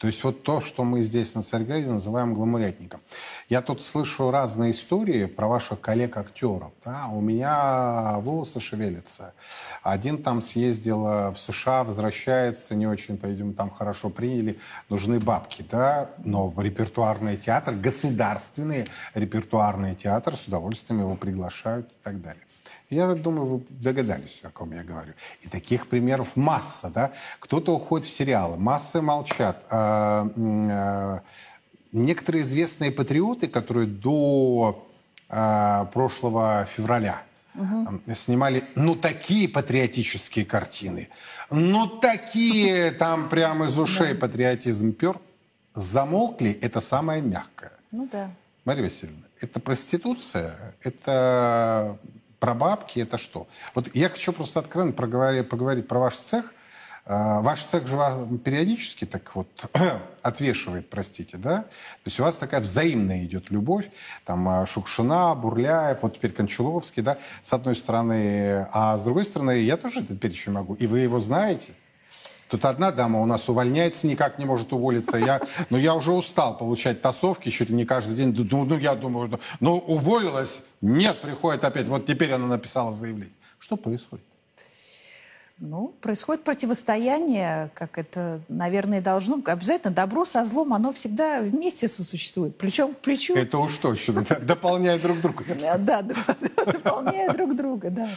[0.00, 3.00] То есть вот то, что мы здесь на Царьграде называем гламурятником.
[3.50, 6.72] Я тут слышу разные истории про ваших коллег-актеров.
[6.82, 7.08] Да?
[7.08, 9.34] У меня волосы шевелятся.
[9.82, 14.58] Один там съездил в США, возвращается, не очень, по-видимому, там хорошо приняли.
[14.88, 16.08] Нужны бабки, да?
[16.24, 22.42] Но в репертуарный театр, государственный репертуарный театр с удовольствием его приглашают и так далее.
[22.90, 25.12] Я думаю, вы догадались, о ком я говорю.
[25.42, 27.12] И таких примеров масса, да.
[27.38, 29.64] Кто-то уходит в сериалы, массы молчат.
[29.70, 31.22] А, а,
[31.92, 34.88] некоторые известные патриоты, которые до
[35.28, 37.22] а, прошлого февраля
[37.54, 38.00] угу.
[38.12, 41.08] снимали, ну, такие патриотические картины,
[41.48, 45.20] ну, такие там прямо из ушей патриотизм пер,
[45.74, 47.72] замолкли, это самое мягкое.
[47.92, 48.32] Ну да.
[48.64, 51.96] Мария Васильевна, это проституция, это
[52.40, 53.46] про бабки это что?
[53.74, 56.52] Вот я хочу просто откровенно проговорить, поговорить про ваш цех.
[57.06, 57.96] А, ваш цех же
[58.44, 59.70] периодически так вот
[60.22, 61.62] отвешивает, простите, да?
[61.62, 63.90] То есть у вас такая взаимная идет любовь,
[64.24, 69.58] там а, Шукшина, Бурляев, вот теперь Кончаловский, да, с одной стороны, а с другой стороны,
[69.58, 71.72] я тоже этот перечень могу, и вы его знаете.
[72.50, 75.16] Тут одна дама у нас увольняется, никак не может уволиться.
[75.16, 75.40] Я,
[75.70, 78.34] но я уже устал получать тасовки чуть ли не каждый день.
[78.50, 81.86] Ну, ну я думаю, ну, ну уволилась, нет, приходит опять.
[81.86, 83.34] Вот теперь она написала заявление.
[83.60, 84.24] Что происходит?
[85.58, 89.40] Ну, происходит противостояние, как это, наверное, должно.
[89.44, 92.56] Обязательно добро со злом, оно всегда вместе сосуществует.
[92.56, 93.36] Причем к плечу.
[93.36, 95.44] Это уж точно, дополняя друг друга.
[95.78, 98.08] Да, дополняя друг друга, да.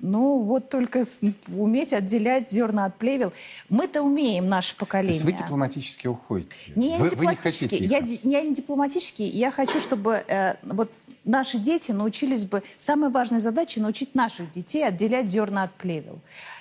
[0.00, 1.04] Ну, вот только
[1.48, 3.32] уметь отделять зерна от плевел.
[3.68, 5.20] Мы-то умеем, наше поколение.
[5.20, 6.50] То есть вы дипломатически уходите?
[6.76, 7.74] Не, я не дипломатически.
[7.74, 9.22] я, я не дипломатически.
[9.22, 10.90] Я хочу, чтобы э, вот
[11.24, 12.62] наши дети научились бы...
[12.78, 16.18] Самая важная задача— научить наших детей отделять зерна от плевел.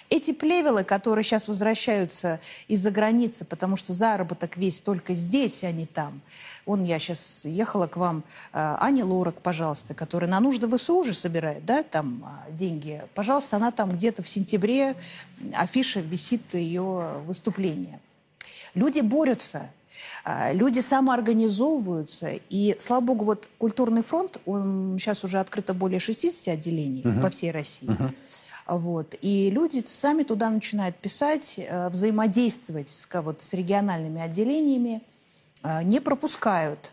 [0.09, 5.85] Эти плевелы, которые сейчас возвращаются из-за границы, потому что заработок весь только здесь, а не
[5.85, 6.21] там.
[6.65, 11.13] Вон я сейчас ехала к вам, э, Аня Лорак, пожалуйста, которая на нужды ВСУ же
[11.13, 13.01] собирает, да, там а, деньги.
[13.15, 14.95] Пожалуйста, она там где-то в сентябре,
[15.53, 17.99] афиша висит ее выступление.
[18.75, 19.69] Люди борются,
[20.53, 22.39] люди самоорганизовываются.
[22.49, 27.21] И, слава богу, вот культурный фронт, он сейчас уже открыто более 60 отделений uh-huh.
[27.21, 27.89] по всей России.
[27.89, 28.13] Uh-huh.
[28.67, 29.15] Вот.
[29.21, 35.01] И люди сами туда начинают писать, э, взаимодействовать с, вот, с региональными отделениями,
[35.63, 36.92] э, не пропускают.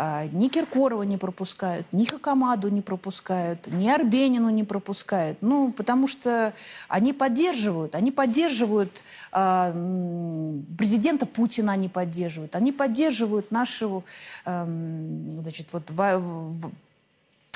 [0.00, 5.36] Э, ни Киркорова не пропускают, ни Хакамаду не пропускают, ни Арбенину не пропускают.
[5.42, 6.54] Ну, потому что
[6.88, 9.72] они поддерживают, они поддерживают э,
[10.78, 14.02] президента Путина, они поддерживают, они поддерживают нашу,
[14.46, 14.64] э,
[15.28, 15.90] значит, вот,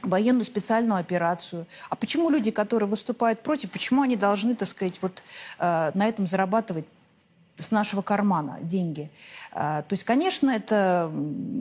[0.03, 1.67] военную специальную операцию.
[1.89, 5.23] А почему люди, которые выступают против, почему они должны, так сказать, вот
[5.59, 6.85] э, на этом зарабатывать
[7.59, 9.11] с нашего кармана деньги?
[9.53, 11.11] Э, то есть, конечно, это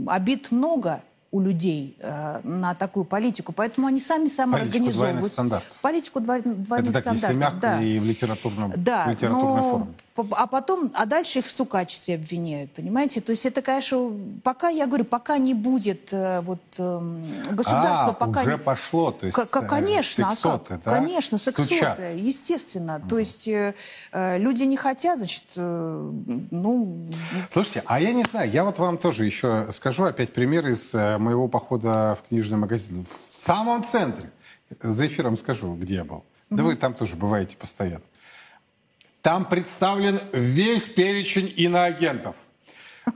[0.08, 1.02] обид много,
[1.34, 4.94] у людей э, на такую политику, поэтому они сами самоорганизовывают.
[4.94, 5.78] Политику двойных стандартов.
[5.82, 7.30] Политику двойных Это так, стандартов.
[7.30, 7.82] если мягко да.
[7.82, 9.94] и в литературном, Да, в литературной но форме.
[10.16, 13.20] А потом, а дальше их в стукачестве обвиняют, понимаете?
[13.20, 14.12] То есть это, конечно,
[14.44, 18.42] пока, я говорю, пока не будет э, вот эм, государства, а, пока...
[18.42, 20.38] уже не- пошло, то есть К- э, конечно, а как?
[20.38, 20.92] сексоты, да?
[20.92, 21.68] конечно, Стучат.
[21.68, 23.02] сексоты, естественно.
[23.10, 23.74] То есть э,
[24.12, 26.12] э, люди не хотят, значит, э,
[26.52, 27.08] ну...
[27.52, 31.48] Слушайте, а я не знаю, я вот вам тоже еще скажу опять пример из моего
[31.48, 33.04] похода в книжный магазин.
[33.04, 34.32] В самом центре.
[34.80, 36.24] За эфиром скажу, где я был.
[36.52, 38.04] Да вы там тоже бываете постоянно.
[39.24, 42.36] Там представлен весь перечень иноагентов.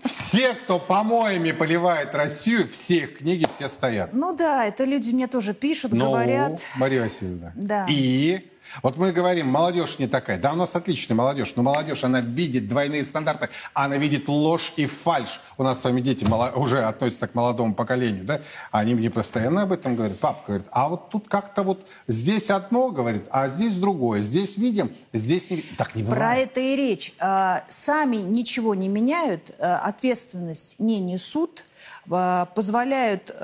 [0.06, 4.14] Все, кто помоями поливает Россию, все их книги, все стоят.
[4.14, 6.62] Ну да, это люди мне тоже пишут, Ну, говорят.
[6.78, 7.52] Мария Васильевна.
[7.56, 7.86] Да.
[7.90, 8.50] И
[8.84, 10.38] вот мы говорим, молодежь не такая.
[10.38, 14.86] Да, у нас отличная молодежь, но молодежь, она видит двойные стандарты, она видит ложь и
[14.86, 15.42] фальшь.
[15.58, 18.42] У нас с вами дети мало- уже относятся к молодому поколению, да?
[18.72, 20.20] Они мне постоянно об этом говорят.
[20.20, 24.22] Папа говорит, а вот тут как-то вот здесь одно, говорит, а здесь другое.
[24.22, 25.62] Здесь видим, здесь не.
[25.78, 26.52] Так не Про бывает.
[26.52, 27.14] это и речь.
[27.20, 31.66] А, Сами ничего не меняют, а, ответственность не несут,
[32.10, 33.36] а, позволяют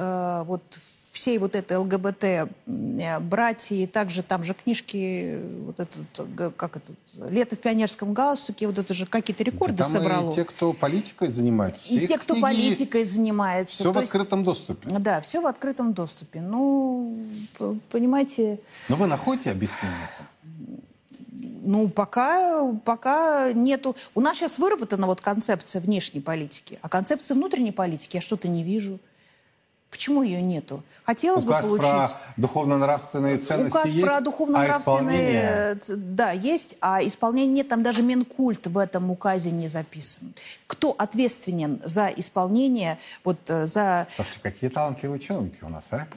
[0.45, 0.79] вот
[1.14, 2.24] всей вот этой ЛГБТ
[2.66, 6.91] м, э, также там же книжки, вот этот, как это,
[7.30, 10.32] «Лето в пионерском галстуке», вот это же какие-то рекорды Там собрало.
[10.32, 11.84] и те, кто политикой занимается.
[11.84, 13.14] все И те, кто политикой есть.
[13.14, 13.76] занимается.
[13.76, 14.89] Все в То есть- открытом доступе.
[14.89, 16.41] Да, все в открытом доступе.
[16.41, 17.16] Ну,
[17.91, 18.59] понимаете,
[18.89, 20.09] Но вы находите объяснение?
[21.66, 23.95] ну, пока, пока нету...
[24.16, 28.64] У нас сейчас выработана вот концепция внешней политики, а концепции внутренней политики я что-то не
[28.64, 28.99] вижу.
[29.94, 30.84] Почему ее нету?
[31.06, 31.91] Хотелось Указ бы получить...
[31.91, 35.44] про духовно-нравственные ценности Указ есть, про а духовно-нравственные, исполнение...
[35.44, 40.34] э, ц- да, есть, а исполнение нет, там даже Минкульт в этом указе не записан.
[40.66, 44.08] Кто ответственен за исполнение, вот э, за...
[44.16, 46.08] Слушайте, какие талантливые чиновники у нас, а?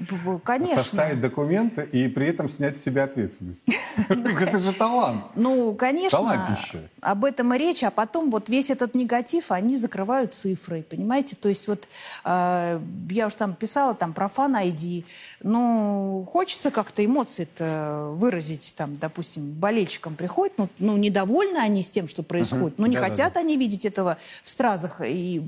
[0.42, 0.82] Конечно.
[0.82, 3.66] Составить документы и при этом снять с себя ответственность.
[4.08, 5.22] Это же талант.
[5.34, 6.88] Ну, конечно, Талантище.
[7.06, 11.36] Об этом и речь, а потом вот весь этот негатив, они закрывают цифрой, понимаете?
[11.36, 11.86] То есть вот
[12.24, 12.80] э,
[13.10, 15.04] я уж там писала там про фан ID,
[15.42, 22.08] ну, хочется как-то эмоции-то выразить, там, допустим, болельщикам приходят, ну, ну, недовольны они с тем,
[22.08, 23.10] что происходит, ну, не Да-да-да.
[23.10, 25.40] хотят они видеть этого в стразах и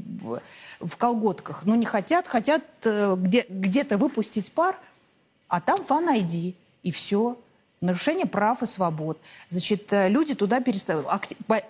[0.81, 4.79] в, колготках, ну, не хотят, хотят э, где, где-то выпустить пар,
[5.49, 6.55] а там фан ID,
[6.85, 7.37] и все.
[7.81, 9.19] Нарушение прав и свобод.
[9.49, 11.07] Значит, э, люди туда перестают.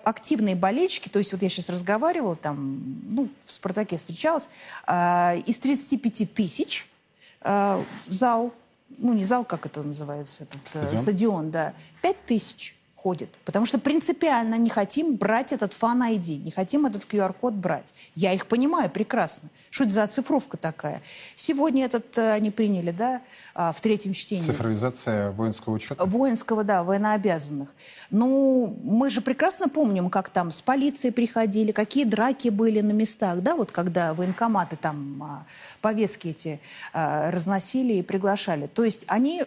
[0.03, 4.49] Активные болельщики, то есть вот я сейчас разговаривала, там, ну, в «Спартаке» встречалась,
[4.87, 6.87] э, из 35 тысяч
[7.41, 8.53] э, зал,
[8.97, 11.01] ну, не зал, как это называется, этот э, Стадион?
[11.01, 13.29] стадион, да, 5 тысяч ходит.
[13.45, 17.93] Потому что принципиально не хотим брать этот фан-айди, не хотим этот QR-код брать.
[18.15, 19.49] Я их понимаю прекрасно.
[19.69, 21.01] Что это за оцифровка такая?
[21.35, 23.21] Сегодня этот э, они приняли, да,
[23.55, 24.43] а, в третьем чтении.
[24.43, 26.05] Цифровизация воинского учета.
[26.05, 27.69] Воинского, да, военнообязанных.
[28.09, 33.41] Ну, мы же прекрасно помним, как там с полицией приходили, какие драки были на местах,
[33.41, 35.45] да, вот когда военкоматы там а,
[35.81, 36.59] повестки эти
[36.91, 38.67] а, разносили и приглашали.
[38.67, 39.45] То есть они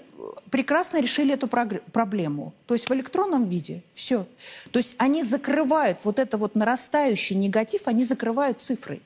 [0.51, 2.55] прекрасно решили эту проблему.
[2.67, 4.27] То есть в электронном виде все.
[4.71, 9.03] То есть они закрывают вот это вот нарастающий негатив, они закрывают цифрой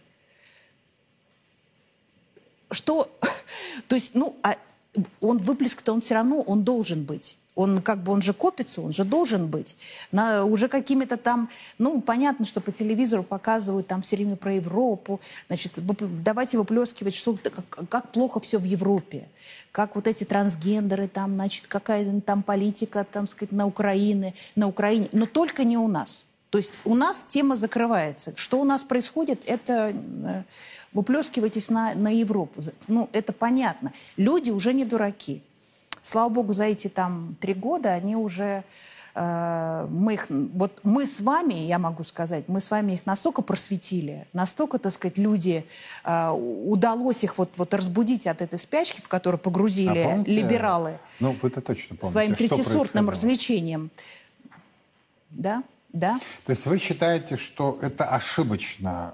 [2.71, 3.11] что,
[3.89, 4.57] то есть, ну, а
[5.21, 7.39] он выплеск-то он все равно, он должен быть.
[7.57, 9.77] Он как бы, он же копится, он же должен быть.
[10.13, 11.49] На, уже какими-то там,
[11.79, 15.21] ну, понятно, что по телевизору показывают там все время про Европу.
[15.49, 15.73] Значит,
[16.23, 19.29] давайте выплескивать, что, как, как плохо все в Европе.
[19.73, 25.09] Как вот эти трансгендеры там, значит, какая там политика, там, сказать, на Украине, на Украине.
[25.13, 26.27] Но только не у нас.
[26.51, 28.33] То есть у нас тема закрывается.
[28.37, 30.43] Что у нас происходит, это э,
[30.93, 32.63] выплескивайтесь на, на Европу.
[32.89, 33.93] Ну, это понятно.
[34.17, 35.43] Люди уже не дураки.
[36.07, 38.63] Слава богу, за эти там три года они уже...
[39.17, 43.43] э, мы их, вот мы с вами, я могу сказать, мы с вами их настолько
[43.43, 45.67] просветили, настолько, так сказать, люди,
[46.05, 51.01] э, удалось их вот, вот разбудить от этой спячки, в которую погрузили А помните- либералы
[51.19, 52.13] Ну, вы это точно помните.
[52.13, 53.11] своим происходило?
[53.11, 53.91] развлечением.
[55.31, 56.21] Да, да.
[56.45, 59.13] То есть вы считаете, что это ошибочно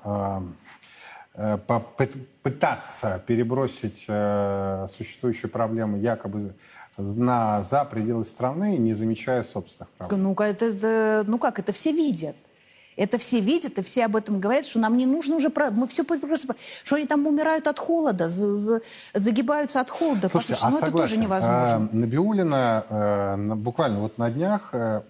[1.36, 1.80] э, э,
[2.42, 6.54] пытаться перебросить э, существующую проблему якобы
[6.98, 10.22] на, за пределы страны, не замечая собственных проблем?
[10.22, 12.36] Ну, это, это- ну как, это все видят.
[12.94, 15.48] Это все видят, и все об этом говорят, что нам не нужно уже...
[15.48, 16.54] про- Мы все прекрасно...
[16.84, 18.80] Что они там умирают от холода, за- за-
[19.14, 20.28] загибаются от холода.
[20.28, 21.22] Слушайте, Послушайте, а ну это тоже согласен.
[21.22, 21.88] невозможно.
[21.90, 25.00] А, Набиулина на- буквально вот на днях э,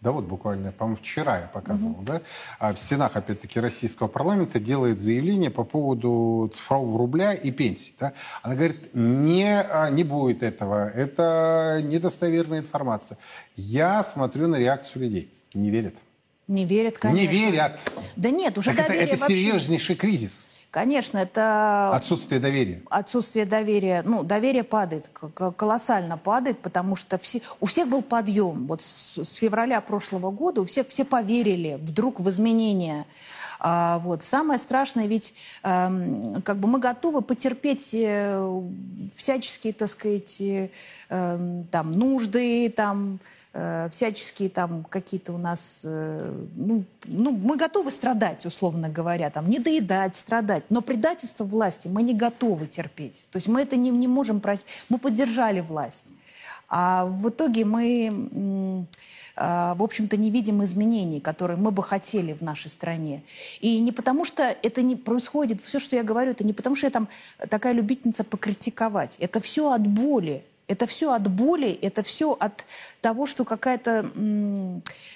[0.00, 2.02] да вот буквально, по-моему, вчера я показывал, угу.
[2.04, 2.22] да,
[2.58, 8.14] а в стенах, опять-таки, российского парламента делает заявление по поводу цифрового рубля и пенсий, да.
[8.42, 13.18] Она говорит, не, а, не будет этого, это недостоверная информация.
[13.56, 15.94] Я смотрю на реакцию людей, не верят.
[16.48, 17.20] Не верят, конечно.
[17.20, 17.80] Не верят.
[18.16, 19.36] Да нет, уже так доверие это, это вообще...
[19.36, 20.59] серьезнейший кризис.
[20.70, 21.90] Конечно, это...
[21.92, 22.82] Отсутствие доверия.
[22.90, 24.02] Отсутствие доверия.
[24.04, 25.10] Ну, доверие падает,
[25.56, 28.68] колоссально падает, потому что все, у всех был подъем.
[28.68, 33.06] Вот с, с февраля прошлого года у всех все поверили вдруг в изменения.
[33.60, 34.24] А, вот.
[34.24, 38.62] Самое страшное, ведь э, как бы мы готовы потерпеть э,
[39.14, 40.70] всяческие, так сказать, э,
[41.10, 43.20] эм, там, нужды, там,
[43.52, 49.50] Э, всяческие там какие-то у нас, э, ну, ну, мы готовы страдать, условно говоря, там,
[49.50, 53.26] не доедать, страдать, но предательство власти мы не готовы терпеть.
[53.32, 54.66] То есть мы это не, не можем просить.
[54.88, 56.12] Мы поддержали власть.
[56.68, 58.86] А в итоге мы,
[59.40, 63.22] в общем-то, не видим изменений, которые мы бы хотели в нашей стране.
[63.60, 66.86] И не потому, что это не происходит, все, что я говорю, это не потому, что
[66.86, 67.08] я там
[67.48, 69.16] такая любительница покритиковать.
[69.18, 72.66] Это все от боли, это все от боли, это все от
[73.00, 74.10] того, что какая-то...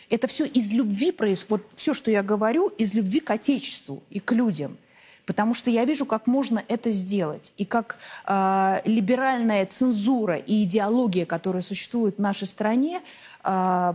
[0.09, 1.51] Это все из любви происходит.
[1.51, 4.79] Вот все, что я говорю, из любви к Отечеству и к людям.
[5.27, 7.53] Потому что я вижу, как можно это сделать.
[7.57, 13.01] И как э, либеральная цензура и идеология, которая существует в нашей стране,
[13.43, 13.93] э,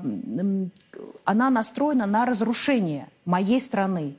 [1.26, 4.16] она настроена на разрушение моей страны.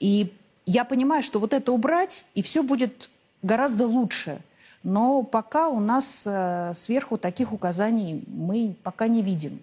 [0.00, 0.32] И
[0.66, 3.10] я понимаю, что вот это убрать, и все будет
[3.42, 4.38] гораздо лучше–
[4.84, 9.62] но пока у нас э, сверху таких указаний мы пока не видим,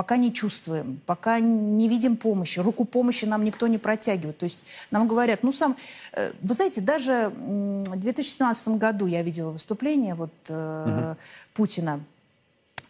[0.00, 2.58] пока не чувствуем, пока не видим помощи.
[2.58, 4.38] Руку помощи нам никто не протягивает.
[4.38, 5.76] То есть нам говорят, ну сам...
[6.12, 11.16] Э, вы знаете, даже в 2017 году я видела выступление вот, угу.
[11.52, 12.00] Путина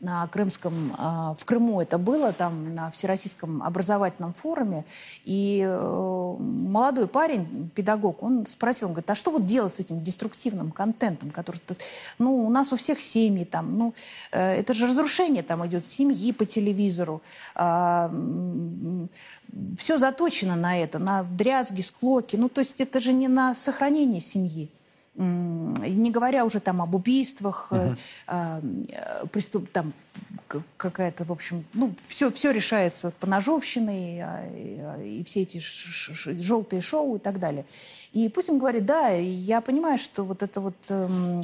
[0.00, 4.84] на Крымском, а, в Крыму это было, там на Всероссийском образовательном форуме,
[5.24, 10.02] и э, молодой парень, педагог, он спросил, он говорит, а что вот делать с этим
[10.02, 11.60] деструктивным контентом, который,
[12.18, 13.94] ну, у нас у всех семьи там, ну,
[14.32, 17.20] э, это же разрушение там идет семьи по телевизору,
[17.54, 18.10] а,
[19.78, 24.20] все заточено на это, на дрязги, склоки, ну, то есть это же не на сохранение
[24.20, 24.70] семьи
[25.94, 27.98] не говоря уже там об убийствах, uh-huh.
[28.28, 29.92] э, преступ, там
[30.76, 36.12] какая-то, в общем, ну, все, все решается по ножовщиной, а, и, и все эти ш-
[36.12, 37.64] ш- желтые шоу и так далее.
[38.12, 40.76] И Путин говорит, да, я понимаю, что вот это вот...
[40.88, 41.42] Э,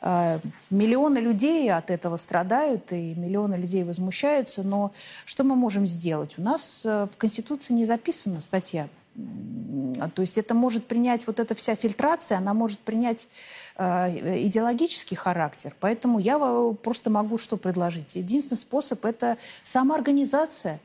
[0.00, 0.38] э,
[0.70, 4.92] миллионы людей от этого страдают, и миллионы людей возмущаются, но
[5.24, 6.38] что мы можем сделать?
[6.38, 11.54] У нас э, в Конституции не записана статья то есть это может принять, вот эта
[11.54, 13.28] вся фильтрация, она может принять
[13.76, 15.74] э, идеологический характер.
[15.80, 16.38] Поэтому я
[16.82, 18.16] просто могу что предложить?
[18.16, 20.80] Единственный способ– это самоорганизация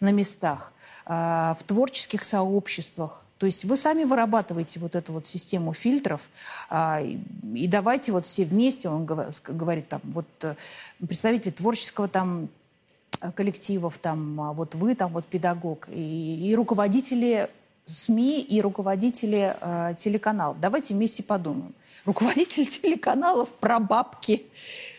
[0.00, 0.72] на местах,
[1.06, 1.10] э,
[1.58, 3.24] в творческих сообществах.
[3.38, 6.28] То есть вы сами вырабатываете вот эту вот систему фильтров,
[6.70, 7.16] э,
[7.54, 10.54] и давайте вот все вместе, он говорит, там, вот э,
[11.06, 12.48] представители творческого там
[13.34, 17.48] коллективов, там, а вот вы, там, вот педагог, и, и руководители
[17.84, 20.58] СМИ и руководители э, телеканалов.
[20.60, 21.74] Давайте вместе подумаем.
[22.04, 24.44] Руководитель телеканалов про бабки.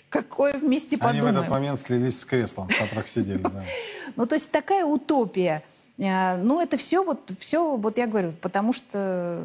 [0.09, 1.25] Какое вместе подумаем.
[1.25, 3.41] Они в этот момент слились с креслом, в которых сидели.
[3.41, 3.63] Да.
[4.15, 5.63] Ну, то есть такая утопия.
[5.97, 9.41] Э, ну, это все вот, все, вот я говорю, потому что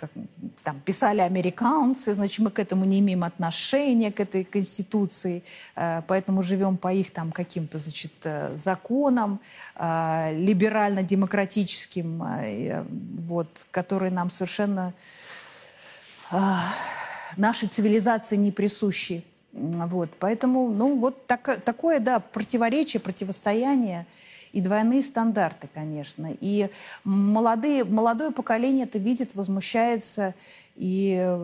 [0.00, 0.10] как
[0.62, 5.42] там писали американцы, значит, мы к этому не имеем отношения, к этой конституции,
[5.76, 9.40] э, поэтому живем по их там каким-то, значит, э, законам
[9.76, 12.22] э, либерально-демократическим,
[13.28, 14.94] вот, которые нам совершенно
[17.36, 19.24] нашей цивилизации не присущи.
[19.52, 24.06] Вот, поэтому, ну, вот так, такое, да, противоречие, противостояние
[24.52, 26.34] и двойные стандарты, конечно.
[26.40, 26.70] И
[27.04, 30.34] молодые, молодое поколение это видит, возмущается,
[30.76, 31.38] и,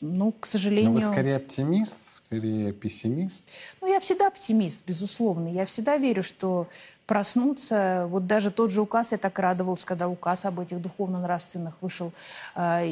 [0.00, 0.92] ну, к сожалению...
[0.92, 3.50] Но вы скорее оптимист, скорее пессимист?
[3.80, 5.48] Ну, я всегда оптимист, безусловно.
[5.48, 6.68] Я всегда верю, что
[7.10, 8.06] проснуться.
[8.08, 12.12] Вот даже тот же указ, я так радовалась, когда указ об этих духовно-нравственных вышел.
[12.54, 12.84] А,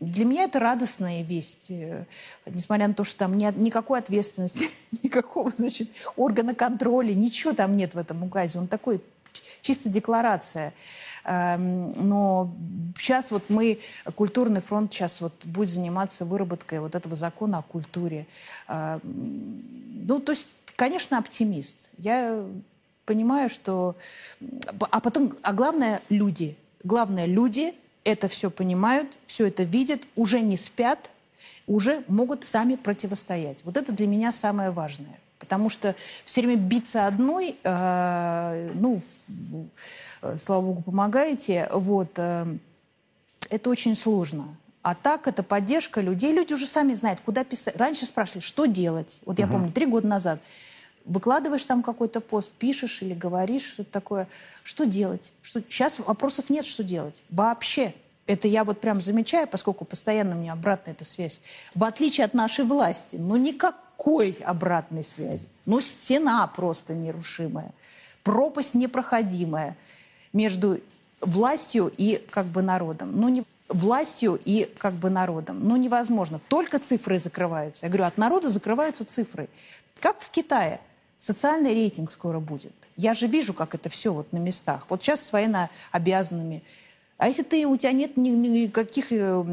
[0.00, 1.70] для меня это радостная весть.
[1.70, 2.06] Э,
[2.46, 4.70] несмотря на то, что там нет никакой ответственности,
[5.02, 8.58] никакого, значит, органа контроля, ничего там нет в этом указе.
[8.58, 9.02] Он такой
[9.66, 10.72] чисто декларация.
[11.24, 12.54] Эм, но
[12.96, 13.78] сейчас вот мы,
[14.14, 18.26] культурный фронт сейчас вот будет заниматься выработкой вот этого закона о культуре.
[18.68, 19.02] Эм,
[20.08, 21.90] ну, то есть, конечно, оптимист.
[21.98, 22.46] Я
[23.04, 23.96] понимаю, что...
[24.90, 26.56] А потом, а главное, люди.
[26.84, 31.10] Главное, люди это все понимают, все это видят, уже не спят,
[31.66, 33.64] уже могут сами противостоять.
[33.64, 35.18] Вот это для меня самое важное.
[35.46, 35.94] Потому что
[36.24, 39.00] все время биться одной, э, ну,
[40.22, 42.58] э, слава богу, помогаете, вот, э,
[43.48, 44.56] это очень сложно.
[44.82, 46.32] А так это поддержка людей.
[46.32, 47.76] Люди уже сами знают, куда писать.
[47.76, 49.20] Раньше спрашивали, что делать.
[49.24, 50.40] Вот я помню, три года назад
[51.04, 54.28] выкладываешь там какой-то пост, пишешь или говоришь что-то такое.
[54.64, 55.32] Что делать?
[55.42, 55.60] Что...
[55.60, 57.22] Сейчас вопросов нет, что делать.
[57.30, 57.94] Вообще.
[58.26, 61.40] Это я вот прям замечаю, поскольку постоянно у меня обратная эта связь.
[61.76, 63.36] В отличие от нашей власти, ну
[63.96, 65.48] никакой обратной связи.
[65.64, 67.72] Ну стена просто нерушимая.
[68.22, 69.76] Пропасть непроходимая
[70.32, 70.80] между
[71.20, 73.18] властью и как бы народом.
[73.18, 75.66] Ну не властью и как бы народом.
[75.66, 76.40] Ну невозможно.
[76.48, 77.86] Только цифры закрываются.
[77.86, 79.48] Я говорю, от народа закрываются цифры.
[80.00, 80.80] Как в Китае.
[81.18, 82.74] Социальный рейтинг скоро будет.
[82.96, 84.86] Я же вижу, как это все вот на местах.
[84.90, 86.62] Вот сейчас с военнообязанными.
[87.18, 89.44] А если ты, у тебя нет ни- никаких э,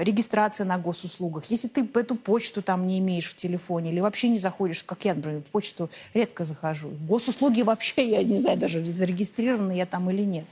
[0.00, 4.38] регистраций на госуслугах, если ты эту почту там не имеешь в телефоне или вообще не
[4.38, 6.88] заходишь, как я, например, в почту редко захожу.
[7.06, 10.46] Госуслуги вообще, я не знаю даже, зарегистрированы я там или нет.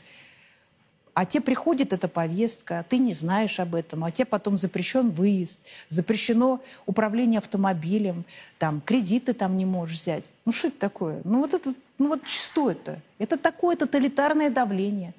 [1.14, 5.60] А тебе приходит эта повестка, ты не знаешь об этом, а тебе потом запрещен выезд,
[5.88, 8.24] запрещено управление автомобилем,
[8.58, 10.32] там кредиты там не можешь взять.
[10.44, 11.22] Ну что это такое?
[11.24, 13.00] Ну вот это, ну вот что это?
[13.18, 15.14] Это такое тоталитарное давление.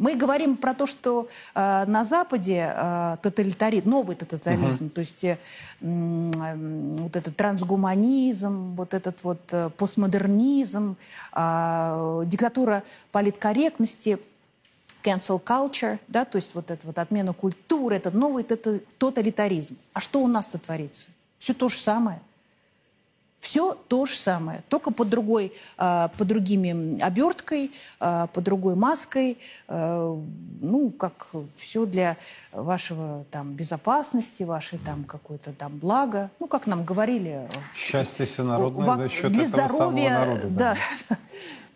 [0.00, 3.82] Мы говорим про то, что э, на Западе э, тоталитари...
[3.84, 5.38] новый тоталитаризм, то есть э,
[5.82, 6.32] м,
[6.94, 10.96] вот этот трансгуманизм, вот этот вот э, постмодернизм,
[11.34, 12.82] э, диктатура
[13.12, 14.18] политкорректности,
[15.04, 19.76] cancel culture, да, то есть вот это вот отмена культуры, это новый тоталитаризм.
[19.92, 21.10] А что у нас-то творится?
[21.36, 22.20] Все то же самое.
[23.40, 29.38] Все то же самое, только под другой, а, под другими оберткой, а, под другой маской,
[29.66, 30.14] а,
[30.60, 32.16] ну, как все для
[32.52, 37.48] вашего там безопасности, вашей там какой-то там блага, ну, как нам говорили.
[37.74, 40.48] Счастье всенародное во- за счет для этого здоровья, самого народа.
[40.50, 40.76] да,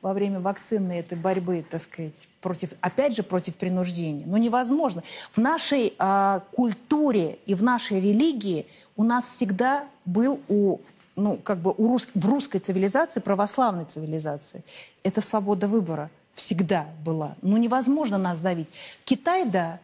[0.02, 4.26] во время вакцинной этой борьбы, так сказать, против, опять же, против принуждения.
[4.26, 5.02] Но невозможно.
[5.32, 10.80] В нашей а, культуре и в нашей религии у нас всегда был у
[11.16, 14.64] ну, как бы у рус- в русской цивилизации, православной цивилизации,
[15.02, 17.36] это свобода выбора всегда была.
[17.42, 18.68] Ну, невозможно нас давить.
[19.04, 19.80] Китай, да.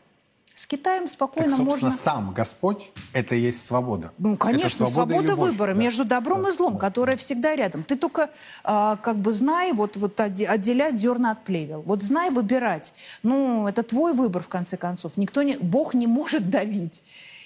[0.60, 1.92] С Китаем Так, спокойно собственно, можно...
[1.92, 4.12] сам Господь– это и есть свобода.
[4.18, 5.80] Ну, конечно, это свобода, любовь, выбора да.
[5.80, 7.82] между добром и злом, которая всегда рядом.
[7.82, 8.28] Ты только
[8.62, 11.80] а, как бы знай, вот, вот отде- отделять зерна от плевел.
[11.86, 12.92] Вот знай выбирать.
[13.22, 15.16] Ну, это твой выбор, в конце концов.
[15.16, 17.02] Никто не, Бог не может давить.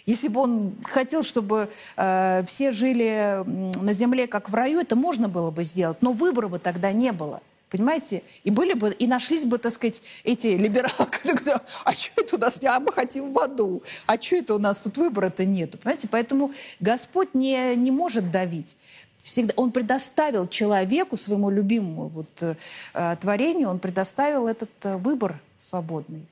[0.06, 3.42] Если бы он хотел, чтобы э, все жили
[3.80, 7.12] на земле, как в раю, это можно было бы сделать, но выбора бы тогда не
[7.12, 7.40] было.
[7.70, 8.22] Понимаете?
[8.44, 12.36] И были бы, и нашлись бы, так сказать, эти либералы, которые говорят, а что это
[12.36, 15.78] у нас, а мы хотим в аду, а что это у нас тут выбора-то нету,
[15.78, 16.06] понимаете?
[16.08, 18.76] Поэтому Господь не, не может давить.
[19.24, 22.56] Всегда, он предоставил человеку, своему любимому вот,
[22.92, 26.26] э, творению, он предоставил этот э, выбор свободный.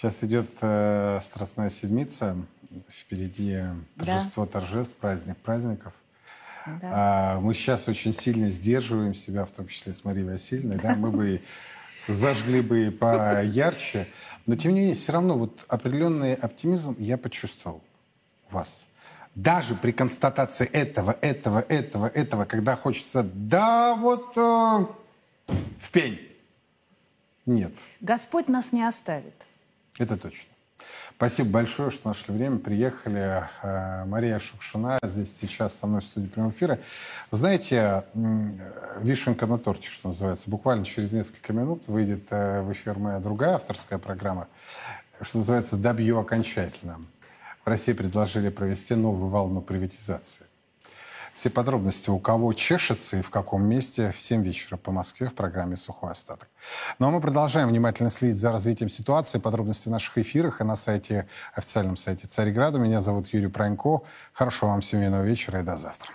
[0.00, 2.34] Сейчас идет э, Страстная Седмица.
[2.88, 3.58] Впереди
[3.98, 5.92] торжество торжеств, праздник праздников.
[6.82, 10.78] А, мы сейчас очень сильно сдерживаем себя, в том числе с Марией Васильевной.
[10.78, 10.94] Да?
[10.94, 11.42] Мы бы
[12.08, 14.06] зажгли бы поярче.
[14.46, 17.82] Но, тем не менее, все равно вот определенный оптимизм я почувствовал
[18.48, 18.86] у вас.
[19.34, 24.40] Даже при констатации этого, этого, этого, этого, когда хочется, да, вот э,
[25.78, 26.18] в пень.
[27.44, 27.74] Нет.
[28.00, 29.46] Господь нас не оставит.
[30.00, 30.48] Это точно.
[31.16, 33.44] Спасибо большое, что нашли время, приехали.
[33.62, 36.80] Э, Мария Шукшина здесь сейчас со мной в студии прямого эфира.
[37.30, 38.58] Вы знаете, м,
[39.00, 40.48] вишенка на торте, что называется.
[40.48, 44.48] Буквально через несколько минут выйдет э, в эфир моя другая авторская программа,
[45.20, 46.98] что называется «Добью окончательно».
[47.62, 50.46] В России предложили провести новую волну приватизации.
[51.34, 55.34] Все подробности, у кого чешется и в каком месте, в 7 вечера по Москве в
[55.34, 56.48] программе «Сухой остаток».
[56.98, 59.38] Ну а мы продолжаем внимательно следить за развитием ситуации.
[59.38, 62.78] Подробности в наших эфирах и на сайте, официальном сайте Царьграда.
[62.78, 64.02] Меня зовут Юрий Пронько.
[64.32, 66.12] Хорошего вам семейного вечера и до завтра.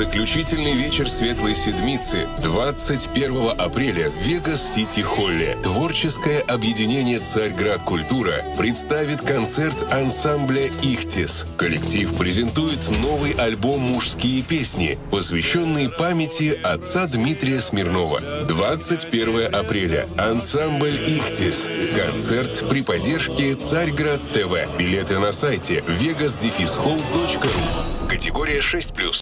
[0.00, 10.68] Заключительный вечер Светлой Седмицы 21 апреля в Вегас-Сити-Холле творческое объединение «Царьград Культура» представит концерт ансамбля
[10.82, 11.46] «Ихтис».
[11.58, 18.20] Коллектив презентует новый альбом «Мужские песни», посвященный памяти отца Дмитрия Смирнова.
[18.48, 20.06] 21 апреля.
[20.16, 21.68] Ансамбль «Ихтис».
[21.94, 24.78] Концерт при поддержке «Царьград ТВ».
[24.78, 28.08] Билеты на сайте vegas-hall.ru.
[28.08, 29.20] Категория 6+.